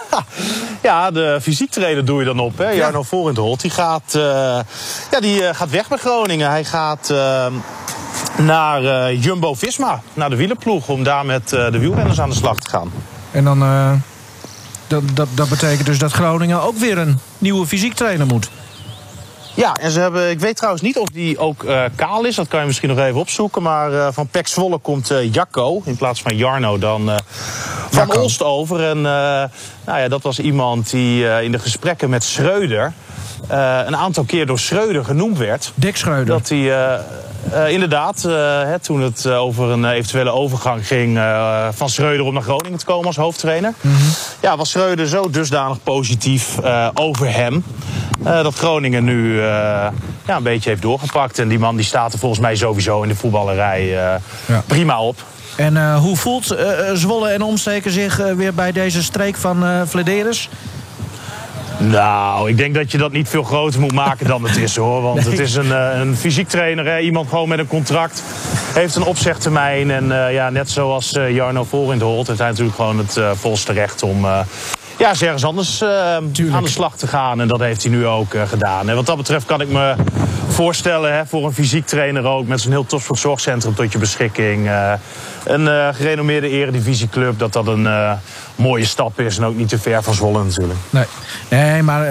ja, 0.84 1.12
de 1.12 1.40
fysiek 1.42 1.72
trainer 1.72 2.06
doe 2.06 2.20
je 2.20 2.26
dan 2.26 2.40
op. 2.40 2.58
Hè? 2.58 2.70
Jarno 2.70 3.04
Volendholt. 3.04 3.62
Die 3.62 3.72
gaat, 3.72 4.16
eh, 4.16 4.22
ja, 5.12 5.20
die 5.20 5.46
eh, 5.48 5.56
gaat 5.56 5.70
weg 5.70 5.88
bij 5.88 5.98
Groningen. 5.98 6.50
Hij 6.50 6.64
gaat 6.64 7.10
eh, 7.10 7.46
naar 8.38 8.84
eh, 8.84 9.24
Jumbo 9.24 9.54
Visma, 9.54 10.02
naar 10.14 10.30
de 10.30 10.36
wielerploeg, 10.36 10.88
om 10.88 11.04
daar 11.04 11.26
met 11.26 11.50
de 11.50 11.78
wielrenners 11.80 12.20
aan 12.22 12.30
de 12.30 12.36
slag 12.36 12.60
te 12.60 12.70
gaan. 12.70 12.92
En 13.32 13.44
dan, 13.44 13.60
dat, 14.88 15.04
dat, 15.14 15.28
dat 15.34 15.50
betekent 15.50 15.86
dus 15.86 15.98
dat 16.00 16.12
Groningen 16.12 16.62
ook 16.62 16.78
weer 16.78 16.98
een 16.98 17.20
nieuwe 17.38 17.68
fysiek 17.68 17.94
trainer 17.94 18.26
moet. 18.28 18.50
Ja, 19.58 19.76
en 19.76 19.92
ze 19.92 20.00
hebben, 20.00 20.30
ik 20.30 20.40
weet 20.40 20.56
trouwens 20.56 20.84
niet 20.84 20.98
of 20.98 21.10
die 21.10 21.38
ook 21.38 21.64
eh, 21.64 21.84
kaal 21.96 22.26
is. 22.26 22.36
Dat 22.36 22.48
kan 22.48 22.60
je 22.60 22.66
misschien 22.66 22.90
nog 22.90 23.00
even 23.00 23.20
opzoeken. 23.20 23.62
Maar 23.62 23.94
eh, 23.94 24.08
van 24.12 24.28
Pek 24.28 24.48
Zwolle 24.48 24.78
komt 24.78 25.12
eh, 25.12 25.34
Jacco 25.34 25.82
in 25.86 25.96
plaats 25.96 26.22
van 26.22 26.36
Jarno 26.36 26.78
dan 26.78 27.10
van. 27.90 28.16
Olst 28.16 28.44
over. 28.44 28.84
En 28.84 29.02
nou 29.02 29.50
ja, 29.86 30.08
dat 30.08 30.22
was 30.22 30.40
iemand 30.40 30.90
die 30.90 31.42
in 31.44 31.52
de 31.52 31.60
gesprekken 31.60 32.10
met 32.10 32.24
Schreuder... 32.24 32.94
een 33.48 33.98
aantal 33.98 34.24
keer 34.24 34.46
door 34.46 34.60
Schreuder 34.60 35.06
genoemd 35.06 35.38
werd. 35.38 35.72
Dick 35.76 35.98
Schreuder. 35.98 36.26
Dat 36.26 36.50
hij 36.50 37.00
eh, 37.52 37.72
inderdaad, 37.72 38.26
eh, 38.26 38.34
hè, 38.62 38.80
toen 38.80 39.02
het 39.02 39.26
eh, 39.26 39.42
over 39.42 39.70
een 39.70 39.86
eventuele 39.86 40.32
overgang 40.32 40.88
ging 40.88 41.20
van 41.72 41.90
Schreuder 41.90 42.26
om 42.26 42.34
naar 42.34 42.44
Groningen 42.44 42.80
te 42.80 42.86
komen 42.86 43.06
als 43.06 43.16
hoofdtrainer. 43.16 43.74
Ja, 44.40 44.58
was 44.58 44.70
Schreuder 44.70 45.08
zo 45.08 45.30
dusdanig 45.30 45.84
positief 45.84 46.58
over 46.94 47.34
hem. 47.34 47.64
dat 48.24 48.56
Groningen 48.56 49.04
nu 49.04 49.42
ja, 49.42 49.92
een 50.28 50.44
beetje 50.44 50.70
heeft 50.70 50.82
doorgepakt. 50.82 51.40
En 51.40 51.48
die 51.48 51.60
man 51.60 51.76
die 51.76 51.86
staat 51.86 52.14
er 52.14 52.20
volgens 52.20 52.42
mij 52.42 52.56
sowieso 52.56 53.02
in 53.02 53.08
de 53.08 53.16
voetballerij 53.16 53.86
Ja. 53.86 54.64
prima 54.66 55.02
op. 55.02 55.24
En 55.56 55.96
hoe 55.96 56.18
voelt 56.18 56.56
Zwolle 56.94 57.30
en 57.30 57.42
omsteken 57.42 57.92
zich 57.92 58.18
weer 58.36 58.54
bij 58.54 58.72
deze 58.72 59.04
streek 59.04 59.36
van 59.36 59.88
Vladeris? 59.88 60.50
Nou, 61.80 62.50
ik 62.50 62.58
denk 62.58 62.76
dat 62.76 62.92
je 62.92 62.98
dat 62.98 63.12
niet 63.12 63.30
veel 63.30 63.44
groter 63.44 63.80
moet 63.80 63.94
maken 63.94 64.28
dan 64.28 64.44
het 64.44 64.58
is 64.58 64.76
hoor. 64.76 65.02
Want 65.02 65.26
het 65.26 65.40
is 65.40 65.56
een, 65.56 65.72
eh, 65.72 66.00
een 66.00 66.16
fysiek 66.16 66.48
trainer, 66.48 66.86
hè. 66.86 67.00
iemand 67.00 67.30
gewoon 67.30 67.50
met 67.50 67.60
een 67.60 67.68
contract. 67.68 68.24
Heeft 68.74 68.96
een 68.96 69.04
opzegtermijn. 69.04 69.92
En 69.92 70.26
eh, 70.26 70.34
ja, 70.34 70.50
net 70.50 70.70
zoals 70.70 71.14
eh, 71.14 71.32
Jarno 71.36 71.64
Volendholt 71.64 72.28
heeft 72.28 72.40
hij 72.40 72.50
natuurlijk 72.50 72.76
gewoon 72.76 72.98
het 72.98 73.20
volste 73.34 73.74
recht 73.74 74.04
om. 74.04 74.26
eh, 74.26 74.40
ja, 74.98 75.10
eens 75.10 75.22
ergens 75.22 75.46
anders 75.46 75.84
aan 75.84 76.64
de 76.64 76.70
slag 76.70 76.98
te 76.98 77.08
gaan. 77.08 77.42
En 77.42 77.48
dat 77.48 77.60
heeft 77.60 77.84
hij 77.84 77.92
nu 77.92 78.08
ook 78.08 78.36
gedaan. 78.48 78.90
En 78.90 78.96
wat 78.96 79.06
dat 79.06 79.18
betreft 79.18 79.46
kan 79.46 79.62
ik 79.62 79.68
me 79.70 79.96
voorstellen, 80.48 81.14
hè, 81.14 81.26
voor 81.26 81.46
een 81.46 81.54
fysiek 81.54 81.86
trainer 81.86 82.26
ook, 82.26 82.48
met 82.48 82.62
zo'n 82.62 82.72
heel 82.72 82.86
topsportzorgcentrum 82.86 83.76
tot 83.76 83.92
je 83.92 83.98
beschikking. 83.98 84.68
eh, 84.68 84.94
een 85.44 85.68
eh, 85.68 85.88
gerenommeerde 85.92 86.50
eredivisieclub, 86.50 87.40
dat 87.40 87.54
dat 87.54 87.68
een 87.68 87.88
eh, 87.88 88.12
mooie 88.56 88.86
stap 88.86 89.20
is. 89.20 89.38
En 89.38 89.46
ook 89.46 89.56
niet 89.56 89.70
te 89.70 89.80
ver 89.80 90.04
van 90.04 90.14
Zwolle 90.14 90.44
natuurlijk. 90.44 90.80
Nee, 90.90 91.06
nee 91.50 91.84
maar 91.84 92.08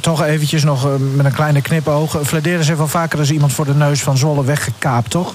toch 0.00 0.22
eventjes 0.22 0.64
nog 0.64 0.88
met 1.14 1.26
een 1.26 1.32
kleine 1.32 1.62
knipoog. 1.62 2.18
Vladeris 2.22 2.66
heeft 2.66 2.78
wel 2.78 2.88
vaker 2.88 3.18
eens 3.18 3.30
iemand 3.30 3.52
voor 3.52 3.64
de 3.64 3.74
neus 3.74 4.02
van 4.02 4.16
Zwolle 4.16 4.44
weggekaapt, 4.44 5.10
toch? 5.10 5.34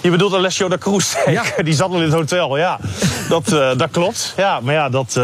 Je 0.00 0.10
bedoelt 0.10 0.34
Alessio 0.34 0.68
da 0.68 0.78
Cruz? 0.78 1.14
Die 1.64 1.74
zat 1.74 1.90
al 1.90 1.96
in 1.96 2.02
het 2.02 2.12
hotel, 2.12 2.58
ja. 2.58 2.78
Dat, 3.28 3.48
dat 3.78 3.88
klopt. 3.90 4.34
Ja, 4.36 4.60
maar 4.60 4.74
ja, 4.74 4.88
dat, 4.88 5.20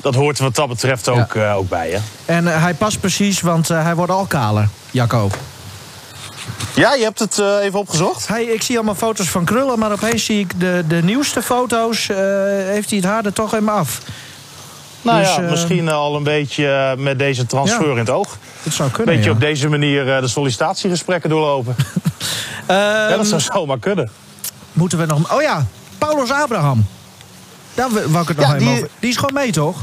dat 0.00 0.14
hoort 0.14 0.38
wat 0.38 0.54
dat 0.54 0.68
betreft 0.68 1.08
ook, 1.08 1.36
ook 1.36 1.68
bij, 1.68 1.90
hè? 1.90 1.98
En 2.34 2.46
hij 2.60 2.74
past 2.74 3.00
precies, 3.00 3.40
want 3.40 3.68
hij 3.68 3.94
wordt 3.94 4.12
al 4.12 4.26
kaler, 4.26 4.68
Jacco. 4.90 5.30
Ja, 6.74 6.94
je 6.94 7.02
hebt 7.02 7.18
het 7.18 7.38
eh, 7.38 7.56
even 7.62 7.78
opgezocht? 7.78 8.28
Hij, 8.28 8.44
ik 8.44 8.62
zie 8.62 8.76
allemaal 8.76 8.94
foto's 8.94 9.28
van 9.28 9.44
krullen, 9.44 9.78
maar 9.78 9.92
opeens 9.92 10.24
zie 10.24 10.38
ik 10.40 10.60
de, 10.60 10.84
de 10.88 11.02
nieuwste 11.02 11.42
foto's. 11.42 12.08
eh, 12.08 12.16
heeft 12.64 12.88
hij 12.90 12.98
het 12.98 13.06
haar 13.08 13.24
er 13.24 13.32
toch 13.32 13.50
helemaal 13.50 13.76
af. 13.78 14.00
Nou 15.02 15.18
Dus, 15.18 15.34
ja, 15.34 15.42
eh, 15.42 15.50
misschien 15.50 15.88
al 15.88 16.16
een 16.16 16.22
beetje 16.22 16.94
met 16.98 17.18
deze 17.18 17.46
transfer 17.46 17.84
Ja. 17.86 17.92
in 17.92 17.98
het 17.98 18.10
oog. 18.10 18.36
Dat 18.62 18.72
zou 18.72 18.88
Een 18.88 18.94
kunnen, 18.94 19.14
beetje 19.14 19.30
ja. 19.30 19.34
op 19.36 19.40
deze 19.42 19.68
manier 19.68 20.14
eh, 20.14 20.20
de 20.20 20.28
sollicitatiegesprekken 20.28 21.30
doorlopen. 21.30 21.76
ja, 22.68 23.16
dat 23.16 23.26
zou 23.26 23.40
zomaar 23.40 23.78
kunnen. 23.78 24.04
Ehm, 24.04 24.12
Moeten 24.72 24.98
we 24.98 25.06
nog... 25.06 25.34
Oh 25.34 25.42
ja, 25.42 25.66
Paulus 25.98 26.30
Abraham. 26.30 26.86
Daar 27.74 27.88
wou 27.90 28.22
ik 28.22 28.28
het 28.28 28.36
nog 28.36 28.46
Ja, 28.46 28.54
even 28.54 28.66
die- 28.66 28.76
over. 28.76 28.88
Die 28.98 29.10
is 29.10 29.16
gewoon 29.16 29.34
mee, 29.34 29.52
toch? 29.52 29.76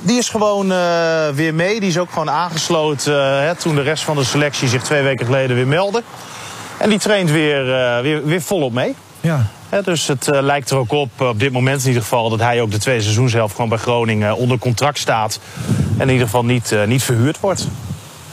Die 0.00 0.18
is 0.18 0.28
gewoon 0.28 0.72
uh, 0.72 1.28
weer 1.34 1.54
mee. 1.54 1.80
Die 1.80 1.88
is 1.88 1.98
ook 1.98 2.10
gewoon 2.10 2.30
aangesloten 2.30 3.12
uh, 3.12 3.38
hè, 3.38 3.54
toen 3.54 3.74
de 3.74 3.82
rest 3.82 4.04
van 4.04 4.16
de 4.16 4.24
selectie 4.24 4.68
zich 4.68 4.82
twee 4.82 5.02
weken 5.02 5.26
geleden 5.26 5.56
weer 5.56 5.66
meldde. 5.66 6.02
En 6.78 6.88
die 6.88 6.98
traint 6.98 7.30
weer, 7.30 7.68
uh, 7.68 8.00
weer, 8.00 8.24
weer 8.24 8.42
volop 8.42 8.72
mee. 8.72 8.94
Ja. 9.20 9.46
Dus 9.84 10.06
het 10.06 10.26
lijkt 10.30 10.70
er 10.70 10.76
ook 10.76 10.92
op, 10.92 11.20
op 11.20 11.40
dit 11.40 11.52
moment 11.52 11.80
in 11.80 11.86
ieder 11.86 12.02
geval, 12.02 12.30
dat 12.30 12.40
hij 12.40 12.60
ook 12.60 12.70
de 12.70 12.78
tweede 12.78 13.02
seizoen 13.02 13.28
zelf 13.28 13.52
gewoon 13.52 13.68
bij 13.68 13.78
Groningen 13.78 14.36
onder 14.36 14.58
contract 14.58 14.98
staat. 14.98 15.40
En 15.96 16.06
in 16.06 16.08
ieder 16.08 16.26
geval 16.26 16.44
niet, 16.44 16.76
niet 16.86 17.02
verhuurd 17.02 17.40
wordt. 17.40 17.68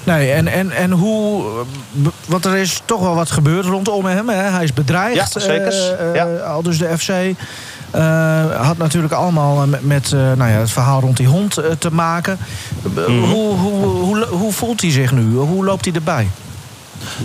Nee, 0.03 0.31
en, 0.31 0.47
en, 0.47 0.71
en 0.71 0.91
hoe. 0.91 1.43
Want 2.25 2.45
er 2.45 2.55
is 2.55 2.81
toch 2.85 3.01
wel 3.01 3.15
wat 3.15 3.31
gebeurd 3.31 3.65
rondom 3.65 4.05
hem. 4.05 4.29
Hè? 4.29 4.35
Hij 4.35 4.63
is 4.63 4.73
bedreigd. 4.73 5.33
Ja, 5.33 5.39
zeker. 5.39 5.97
Ja. 6.13 6.25
Al 6.25 6.61
dus 6.61 6.77
de 6.77 6.97
FC. 6.97 7.11
Had 8.57 8.77
natuurlijk 8.77 9.13
allemaal 9.13 9.67
met, 9.67 9.85
met 9.85 10.11
nou 10.11 10.51
ja, 10.51 10.57
het 10.57 10.71
verhaal 10.71 11.01
rond 11.01 11.17
die 11.17 11.27
hond 11.27 11.61
te 11.79 11.93
maken. 11.93 12.37
Mm 12.83 12.95
-hmm. 12.95 13.23
hoe, 13.23 13.53
hoe, 13.57 13.85
hoe, 13.85 14.25
hoe 14.25 14.53
voelt 14.53 14.81
hij 14.81 14.91
zich 14.91 15.11
nu? 15.11 15.35
Hoe 15.35 15.65
loopt 15.65 15.85
hij 15.85 15.93
erbij? 15.93 16.27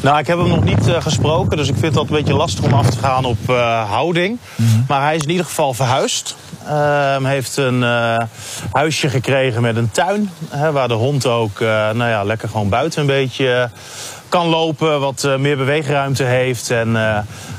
Nou, 0.01 0.19
ik 0.19 0.27
heb 0.27 0.39
hem 0.39 0.49
nog 0.49 0.65
niet 0.65 0.89
uh, 0.89 1.03
gesproken, 1.03 1.57
dus 1.57 1.69
ik 1.69 1.77
vind 1.79 1.95
dat 1.95 2.03
een 2.03 2.17
beetje 2.17 2.35
lastig 2.35 2.65
om 2.65 2.73
af 2.73 2.91
te 2.91 2.99
gaan 2.99 3.25
op 3.25 3.39
uh, 3.51 3.91
houding. 3.91 4.39
Mm 4.55 4.67
-hmm. 4.67 4.85
Maar 4.89 5.03
hij 5.03 5.17
is 5.17 5.23
in 5.23 5.31
ieder 5.31 5.47
geval 5.47 5.75
verhuisd. 5.75 6.37
Uh, 6.67 7.17
heeft 7.25 7.57
een 7.57 7.83
huisje 8.73 9.09
gekregen 9.09 9.63
met 9.63 9.77
een 9.77 9.91
tuin. 9.91 10.31
Hè, 10.49 10.73
waar 10.73 10.89
de 10.89 10.95
hond 10.95 11.27
ook 11.27 11.61
nou 11.61 12.05
ja, 12.05 12.23
lekker 12.25 12.49
gewoon 12.49 12.69
buiten 12.69 13.01
een 13.01 13.07
beetje 13.07 13.71
kan 14.31 14.47
lopen. 14.47 15.01
Wat 15.01 15.29
meer 15.39 15.57
beweegruimte 15.57 16.25
heeft. 16.25 16.71
En 16.71 16.93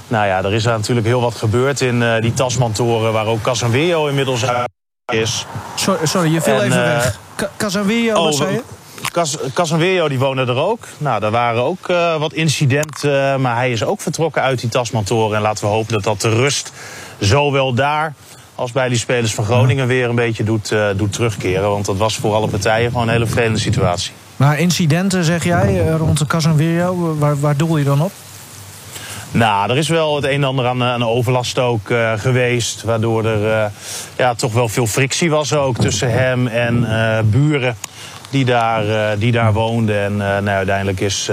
nou 0.08 0.26
ja, 0.26 0.44
er 0.44 0.54
is 0.54 0.64
natuurlijk 0.64 1.08
heel 1.08 1.22
wat 1.22 1.36
gebeurd 1.36 1.82
in 1.82 2.20
die 2.22 2.34
Tasmantoren. 2.34 3.14
Waar 3.14 3.26
ook 3.26 3.42
Casanweo 3.42 4.08
inmiddels 4.08 4.44
is. 5.12 5.46
Sorry, 5.76 6.06
sorry 6.06 6.34
je 6.34 6.42
viel 6.42 6.54
En, 6.54 6.66
even 6.66 6.86
eh, 6.86 6.98
weg. 6.98 7.20
Casanweo, 7.58 8.16
oh, 8.16 8.24
wat 8.24 8.36
zei 8.36 8.54
je? 8.54 8.62
Cas 9.12 9.38
Casanweo 9.54 10.08
die 10.08 10.20
woonde 10.20 10.42
er 10.42 10.56
ook. 10.56 10.88
Nou, 10.98 11.20
daar 11.20 11.32
waren 11.32 11.64
ook 11.64 11.88
uh, 11.90 12.16
wat 12.16 12.34
incidenten. 12.34 13.42
Maar 13.42 13.56
hij 13.56 13.72
is 13.72 13.84
ook 13.84 14.02
vertrokken 14.02 14.42
uit 14.42 14.60
die 14.60 14.70
Tasmantoren. 14.70 15.36
En 15.36 15.42
laten 15.42 15.64
we 15.64 15.70
hopen 15.70 15.94
dat 15.94 16.04
dat 16.04 16.22
de 16.22 16.30
rust 16.30 16.72
zowel 17.20 17.74
daar 17.74 18.14
als 18.56 18.72
bij 18.72 18.90
die 18.90 18.98
spelers 18.98 19.34
van 19.34 19.44
Groningen 19.44 19.88
weer 19.88 20.10
een 20.10 20.16
beetje 20.16 20.44
doet, 20.44 20.72
uh, 20.72 20.88
doet 20.96 21.14
terugkeren. 21.14 21.70
Want 21.70 21.86
dat 21.86 21.98
was 21.98 22.16
voor 22.16 22.34
alle 22.34 22.48
partijen 22.48 22.92
gewoon 22.92 23.08
een 23.08 23.14
hele 23.14 23.26
vervelende 23.26 23.60
situatie. 23.60 24.12
Maar 24.42 24.60
incidenten, 24.60 25.24
zeg 25.24 25.44
jij, 25.44 25.88
eh, 25.88 25.96
rond 25.96 26.18
de 26.18 26.26
Casanweo, 26.26 27.18
waar, 27.18 27.40
waar 27.40 27.58
doel 27.58 27.78
je 27.78 27.84
dan 27.84 28.02
op? 28.02 28.12
Nou, 29.32 29.72
er 29.72 29.78
is 29.78 29.88
wel 29.88 30.16
het 30.16 30.26
een 30.26 30.32
en 30.32 30.44
ander 30.44 30.68
aan, 30.68 30.84
aan 30.84 31.06
overlast 31.06 31.60
ook 31.60 31.90
uh, 31.90 32.12
geweest. 32.18 32.84
Waardoor 32.84 33.26
er 33.26 33.64
uh, 33.64 33.66
ja, 34.18 34.36
toch 34.36 34.54
wel 34.54 34.68
veel 34.68 34.88
frictie 34.88 35.30
was 35.30 35.54
ook 35.54 35.78
tussen 35.78 36.12
hem 36.12 36.48
en 36.48 36.82
uh, 36.82 37.18
buren 37.26 37.76
die 38.30 38.46
daar, 38.46 39.18
die 39.18 39.32
daar 39.32 39.54
woonden. 39.54 40.04
En 40.04 40.18
nou, 40.18 40.48
uiteindelijk 40.48 41.00
is 41.00 41.28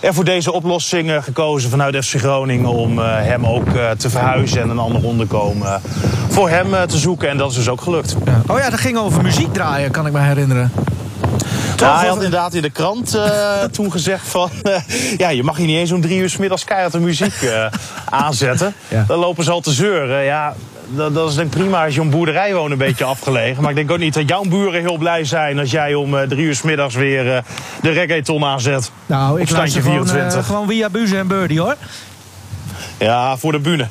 er 0.00 0.14
voor 0.14 0.24
deze 0.24 0.52
oplossing 0.52 1.24
gekozen 1.24 1.70
vanuit 1.70 2.04
FC 2.04 2.18
Groningen 2.18 2.70
om 2.70 2.98
hem 2.98 3.46
ook 3.46 3.68
te 3.96 4.10
verhuizen 4.10 4.62
en 4.62 4.68
een 4.68 4.78
ander 4.78 5.02
onderkomen 5.02 5.80
voor 6.28 6.48
hem 6.48 6.86
te 6.86 6.98
zoeken. 6.98 7.28
En 7.28 7.36
dat 7.36 7.50
is 7.50 7.56
dus 7.56 7.68
ook 7.68 7.80
gelukt. 7.80 8.16
Ja. 8.24 8.42
Oh 8.46 8.58
ja, 8.58 8.70
dat 8.70 8.80
ging 8.80 8.98
over 8.98 9.22
muziek 9.22 9.52
draaien, 9.52 9.90
kan 9.90 10.06
ik 10.06 10.12
me 10.12 10.20
herinneren. 10.20 10.72
Ja, 11.80 11.98
hij 11.98 12.06
had 12.08 12.16
inderdaad 12.16 12.54
in 12.54 12.62
de 12.62 12.70
krant 12.70 13.14
uh, 13.14 13.62
toen 13.76 13.92
gezegd 13.92 14.28
van... 14.28 14.50
Uh, 14.62 14.76
ja, 15.16 15.28
je 15.28 15.42
mag 15.42 15.56
hier 15.56 15.66
niet 15.66 15.76
eens 15.76 15.92
om 15.92 16.00
drie 16.00 16.20
uur 16.20 16.30
s 16.30 16.36
middags 16.36 16.64
keihard 16.64 16.92
de 16.92 17.00
muziek 17.00 17.42
uh, 17.42 17.66
aanzetten. 18.24 18.74
Ja. 18.88 19.04
Dan 19.06 19.18
lopen 19.18 19.44
ze 19.44 19.50
al 19.50 19.60
te 19.60 19.72
zeuren. 19.72 20.24
Ja, 20.24 20.54
dat, 20.88 21.14
dat 21.14 21.28
is 21.28 21.34
denk 21.34 21.54
ik 21.54 21.60
prima 21.60 21.84
als 21.84 21.94
je 21.94 22.00
om 22.00 22.10
boerderij 22.10 22.54
woont 22.54 22.70
een 22.70 22.78
beetje 22.78 23.04
afgelegen. 23.04 23.62
Maar 23.62 23.70
ik 23.70 23.76
denk 23.76 23.90
ook 23.90 23.98
niet 23.98 24.14
dat 24.14 24.28
jouw 24.28 24.42
buren 24.42 24.80
heel 24.80 24.96
blij 24.96 25.24
zijn... 25.24 25.58
als 25.58 25.70
jij 25.70 25.94
om 25.94 26.28
drie 26.28 26.44
uur 26.44 26.54
s 26.54 26.62
middags 26.62 26.94
weer 26.94 27.42
de 27.82 27.90
reggaeton 27.90 28.44
aanzet. 28.44 28.90
Nou, 29.06 29.40
ik 29.40 29.50
luister 29.50 29.56
standje 29.56 29.80
gewoon, 29.80 30.06
24. 30.06 30.46
gewoon 30.46 30.68
via 30.68 30.90
Buze 30.90 31.16
en 31.16 31.26
Birdie, 31.26 31.60
hoor. 31.60 31.76
Ja, 32.98 33.36
voor 33.36 33.52
de 33.52 33.58
bühne. 33.58 33.86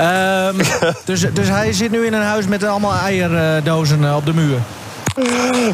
Um, 0.00 0.56
dus, 1.04 1.26
dus 1.32 1.48
hij 1.48 1.72
zit 1.72 1.90
nu 1.90 2.06
in 2.06 2.12
een 2.12 2.22
huis 2.22 2.46
met 2.46 2.64
allemaal 2.64 2.94
eierdozen 2.94 4.16
op 4.16 4.26
de 4.26 4.34
muur. 4.34 4.58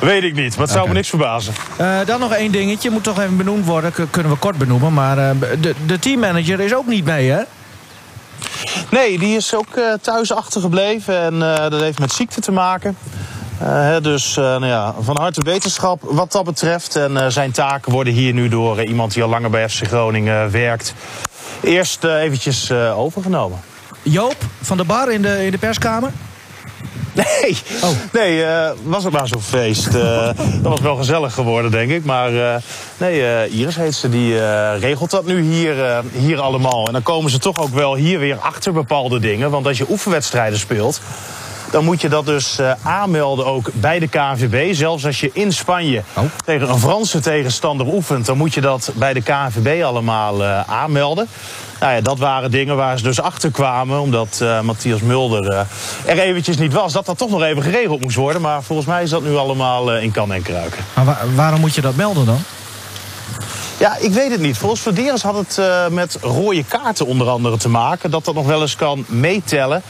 Weet 0.00 0.22
ik 0.22 0.34
niet, 0.34 0.56
maar 0.56 0.64
het 0.64 0.74
zou 0.74 0.88
me 0.88 0.94
niks 0.94 1.08
verbazen. 1.08 1.54
Uh, 1.80 1.98
dan 2.06 2.20
nog 2.20 2.32
één 2.32 2.52
dingetje, 2.52 2.90
moet 2.90 3.02
toch 3.02 3.18
even 3.18 3.36
benoemd 3.36 3.66
worden. 3.66 3.92
K 3.92 4.06
kunnen 4.10 4.32
we 4.32 4.38
kort 4.38 4.58
benoemen. 4.58 4.92
Maar 4.92 5.18
uh, 5.18 5.30
de, 5.60 5.74
de 5.86 5.98
teammanager 5.98 6.60
is 6.60 6.74
ook 6.74 6.86
niet 6.86 7.04
mee, 7.04 7.30
hè? 7.30 7.42
Nee, 8.90 9.18
die 9.18 9.36
is 9.36 9.54
ook 9.54 9.76
uh, 9.76 9.92
thuis 10.00 10.32
achtergebleven 10.32 11.20
en 11.20 11.38
dat 11.70 11.80
heeft 11.80 11.98
met 11.98 12.12
ziekte 12.12 12.40
te 12.40 12.52
maken. 12.52 12.96
Hè, 13.58 14.00
dus 14.00 14.34
nou 14.34 14.66
ja, 14.66 14.94
van 15.00 15.16
harte 15.16 15.40
wetenschap 15.44 16.00
wat 16.02 16.32
dat 16.32 16.44
betreft. 16.44 16.96
En 16.96 17.32
zijn 17.32 17.50
taken 17.50 17.92
worden 17.92 18.12
hier 18.12 18.32
nu 18.32 18.48
door 18.48 18.82
iemand 18.82 19.14
die 19.14 19.22
al 19.22 19.28
langer 19.28 19.50
bij 19.50 19.68
FC 19.68 19.86
Groningen 19.86 20.50
werkt... 20.50 20.94
eerst 21.60 22.04
eventjes 22.04 22.72
overgenomen. 22.72 23.60
Joop 24.02 24.36
van 24.60 24.76
de 24.76 24.84
Bar 24.84 25.12
in 25.12 25.22
de, 25.22 25.44
in 25.44 25.50
de 25.50 25.58
perskamer? 25.58 26.10
Nee, 27.42 27.56
oh. 27.82 27.90
nee 28.12 28.38
uh, 28.38 28.70
was 28.82 29.04
het 29.04 29.12
maar 29.12 29.28
zo'n 29.28 29.42
feest. 29.42 29.86
Uh, 29.86 30.26
dat 30.62 30.62
was 30.62 30.80
wel 30.80 30.96
gezellig 30.96 31.34
geworden, 31.34 31.70
denk 31.70 31.90
ik. 31.90 32.04
Maar 32.04 32.32
uh, 32.32 32.54
nee, 32.96 33.48
Iris 33.48 33.76
heet 33.76 33.94
ze, 33.94 34.08
die 34.08 34.38
regelt 34.76 35.10
dat 35.10 35.26
nu 35.26 35.40
hier, 35.40 36.02
hier 36.12 36.40
allemaal. 36.40 36.86
En 36.86 36.92
dan 36.92 37.02
komen 37.02 37.30
ze 37.30 37.38
toch 37.38 37.60
ook 37.60 37.74
wel 37.74 37.94
hier 37.94 38.18
weer 38.18 38.36
achter 38.36 38.72
bepaalde 38.72 39.20
dingen. 39.20 39.50
Want 39.50 39.66
als 39.66 39.78
je 39.78 39.86
oefenwedstrijden 39.90 40.58
speelt... 40.58 41.00
dan 41.74 41.84
moet 41.84 42.00
je 42.00 42.08
dat 42.08 42.26
dus 42.26 42.58
aanmelden 42.82 43.46
ook 43.46 43.70
bij 43.72 43.98
de 43.98 44.08
KNVB. 44.08 44.74
Zelfs 44.74 45.06
als 45.06 45.20
je 45.20 45.30
in 45.32 45.52
Spanje 45.52 46.02
oh. 46.14 46.24
tegen 46.44 46.68
een 46.68 46.78
Franse 46.78 47.20
tegenstander 47.20 47.86
oefent... 47.86 48.26
dan 48.26 48.36
moet 48.36 48.54
je 48.54 48.60
dat 48.60 48.92
bij 48.94 49.12
de 49.12 49.22
KNVB 49.22 49.82
allemaal 49.82 50.44
aanmelden. 50.66 51.28
Nou 51.80 51.96
ja, 51.96 52.00
dat 52.00 52.18
waren 52.18 52.50
dingen 52.50 52.76
waar 52.76 52.98
ze 52.98 53.04
dus 53.04 53.20
achter 53.20 53.50
kwamen. 53.50 54.00
Omdat 54.00 54.38
uh, 54.42 54.60
Matthias 54.60 55.00
Mulder 55.00 55.52
uh, 55.52 55.60
er 56.04 56.18
eventjes 56.18 56.56
niet 56.56 56.72
was. 56.72 56.92
Dat 56.92 57.06
dat 57.06 57.18
toch 57.18 57.30
nog 57.30 57.42
even 57.42 57.62
geregeld 57.62 58.00
moest 58.00 58.16
worden. 58.16 58.42
Maar 58.42 58.62
volgens 58.62 58.88
mij 58.88 59.02
is 59.02 59.10
dat 59.10 59.22
nu 59.22 59.36
allemaal 59.36 59.94
uh, 59.94 60.02
in 60.02 60.10
kan 60.10 60.32
en 60.32 60.42
kruiken. 60.42 60.84
Maar 60.94 61.04
wa 61.04 61.18
waarom 61.34 61.60
moet 61.60 61.74
je 61.74 61.80
dat 61.80 61.96
melden 61.96 62.26
dan? 62.26 62.38
Ja, 63.78 63.96
ik 63.96 64.12
weet 64.12 64.30
het 64.30 64.40
niet. 64.40 64.58
Volgens 64.58 64.80
Verderes 64.80 65.22
had 65.22 65.34
het 65.34 65.56
uh, 65.60 65.88
met 65.88 66.18
rode 66.20 66.64
kaarten 66.64 67.06
onder 67.06 67.28
andere 67.28 67.56
te 67.56 67.68
maken. 67.68 68.10
Dat 68.10 68.24
dat 68.24 68.34
nog 68.34 68.46
wel 68.46 68.60
eens 68.60 68.76
kan 68.76 69.04
meetellen. 69.08 69.82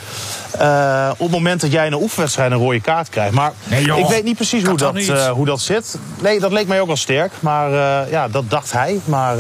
Uh, 0.61 1.11
op 1.13 1.19
het 1.19 1.31
moment 1.31 1.61
dat 1.61 1.73
jij 1.73 1.87
in 1.87 1.93
een 1.93 2.03
oefenwedstrijd 2.03 2.51
een 2.51 2.59
rode 2.59 2.81
kaart 2.81 3.09
krijgt. 3.09 3.35
Maar 3.35 3.53
nee, 3.65 3.85
joh, 3.85 3.99
ik 3.99 4.07
weet 4.07 4.25
niet 4.25 4.37
precies 4.37 4.65
hoe 4.65 4.77
dat, 4.77 4.97
uh, 4.97 5.27
hoe 5.27 5.47
dat 5.47 5.61
zit. 5.61 5.99
Nee, 6.21 6.41
dat 6.41 6.53
leek 6.53 6.67
mij 6.67 6.81
ook 6.81 6.87
wel 6.87 6.97
sterk. 6.97 7.33
Maar 7.41 7.71
ja, 8.11 8.29
dat 8.29 8.51
dacht 8.51 8.73
hij. 8.73 9.01
Maar 9.05 9.39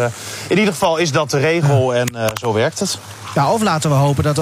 in 0.49 0.59
ieder 0.59 0.73
geval 0.73 0.97
is 0.97 1.13
dat 1.13 1.31
de 1.31 1.39
regel 1.39 1.95
en 1.95 2.33
zo 2.35 2.53
werkt 2.53 2.79
het. 2.79 2.99
Ja, 3.35 3.53
of 3.53 3.63
laten 3.63 3.91
we 3.91 3.97
hopen 3.97 4.35
dat, 4.35 4.37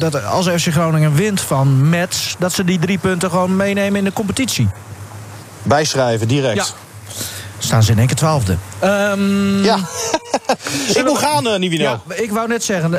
dat 0.00 0.24
als 0.24 0.48
FC 0.48 0.72
Groningen 0.72 1.14
wint 1.14 1.40
van 1.40 1.88
Mets... 1.88 2.36
dat 2.38 2.52
ze 2.52 2.64
die 2.64 2.78
drie 2.78 2.98
punten 2.98 3.30
gewoon 3.30 3.56
meenemen 3.56 3.98
in 3.98 4.04
de 4.04 4.12
competitie. 4.12 4.68
Bijschrijven, 5.62 6.28
direct. 6.28 6.56
Ja. 6.56 6.64
Staan 7.64 7.82
ze 7.82 7.92
in 7.92 7.98
één 7.98 8.06
keer 8.06 8.16
twaalfde. 8.16 8.56
Um, 8.84 9.64
ja. 9.64 9.78
ik 10.98 11.02
moet 11.04 11.18
gaan, 11.18 11.46
uh, 11.46 11.56
Nivino. 11.56 11.82
Ja, 11.82 12.00
ik 12.08 12.32
wou 12.32 12.48
net 12.48 12.64
zeggen. 12.64 12.98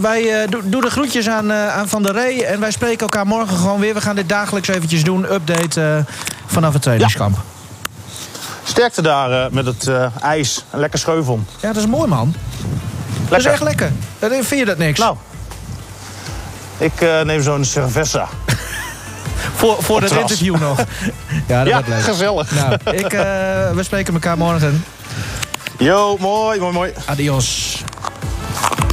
Wij 0.00 0.22
uh, 0.22 0.60
doen 0.64 0.80
de 0.80 0.90
groetjes 0.90 1.28
aan, 1.28 1.50
uh, 1.50 1.76
aan 1.76 1.88
Van 1.88 2.02
der 2.02 2.12
Rey. 2.12 2.44
En 2.44 2.60
wij 2.60 2.70
spreken 2.70 2.98
elkaar 2.98 3.26
morgen 3.26 3.56
gewoon 3.56 3.80
weer. 3.80 3.94
We 3.94 4.00
gaan 4.00 4.16
dit 4.16 4.28
dagelijks 4.28 4.68
eventjes 4.68 5.04
doen. 5.04 5.32
Update 5.32 6.04
vanaf 6.46 6.72
het 6.72 6.82
trainingskamp. 6.82 7.36
Ja. 7.36 7.42
Sterkte 8.64 9.02
daar 9.02 9.52
met 9.52 9.66
het 9.66 9.90
ijs. 10.20 10.64
Een 10.70 10.80
lekker 10.80 10.98
scheuvel. 10.98 11.40
Ja, 11.60 11.72
dat 11.72 11.82
is 11.82 11.86
mooi, 11.86 12.08
man. 12.08 12.34
Lekker. 12.34 13.28
Dat 13.28 13.38
is 13.38 13.46
echt 13.46 13.62
lekker. 13.62 13.92
Vind 14.18 14.48
je 14.60 14.64
dat 14.64 14.78
niks? 14.78 14.98
Nou, 14.98 15.16
ik 16.78 17.00
neem 17.24 17.42
zo'n 17.42 17.64
cerveza. 17.64 18.28
Voor, 19.54 19.82
voor 19.82 20.02
het 20.02 20.10
interview 20.10 20.60
nog. 20.60 20.78
Ja, 21.46 21.58
dat 21.58 21.66
ja, 21.66 21.72
wordt 21.72 21.88
leuk. 21.88 22.02
gezellig. 22.02 22.50
Nou, 22.50 22.72
ik, 23.04 23.12
uh, 23.12 23.20
we 23.70 23.82
spreken 23.82 24.14
elkaar 24.14 24.38
morgen. 24.38 24.84
Yo, 25.78 26.16
mooi, 26.20 26.60
mooi, 26.60 26.72
mooi. 26.72 26.92
Adios. 27.06 27.82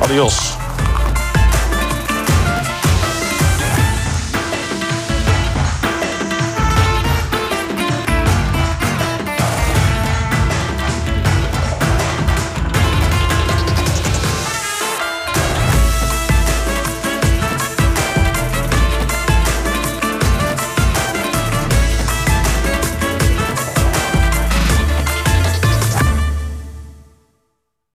Adios. 0.02 0.61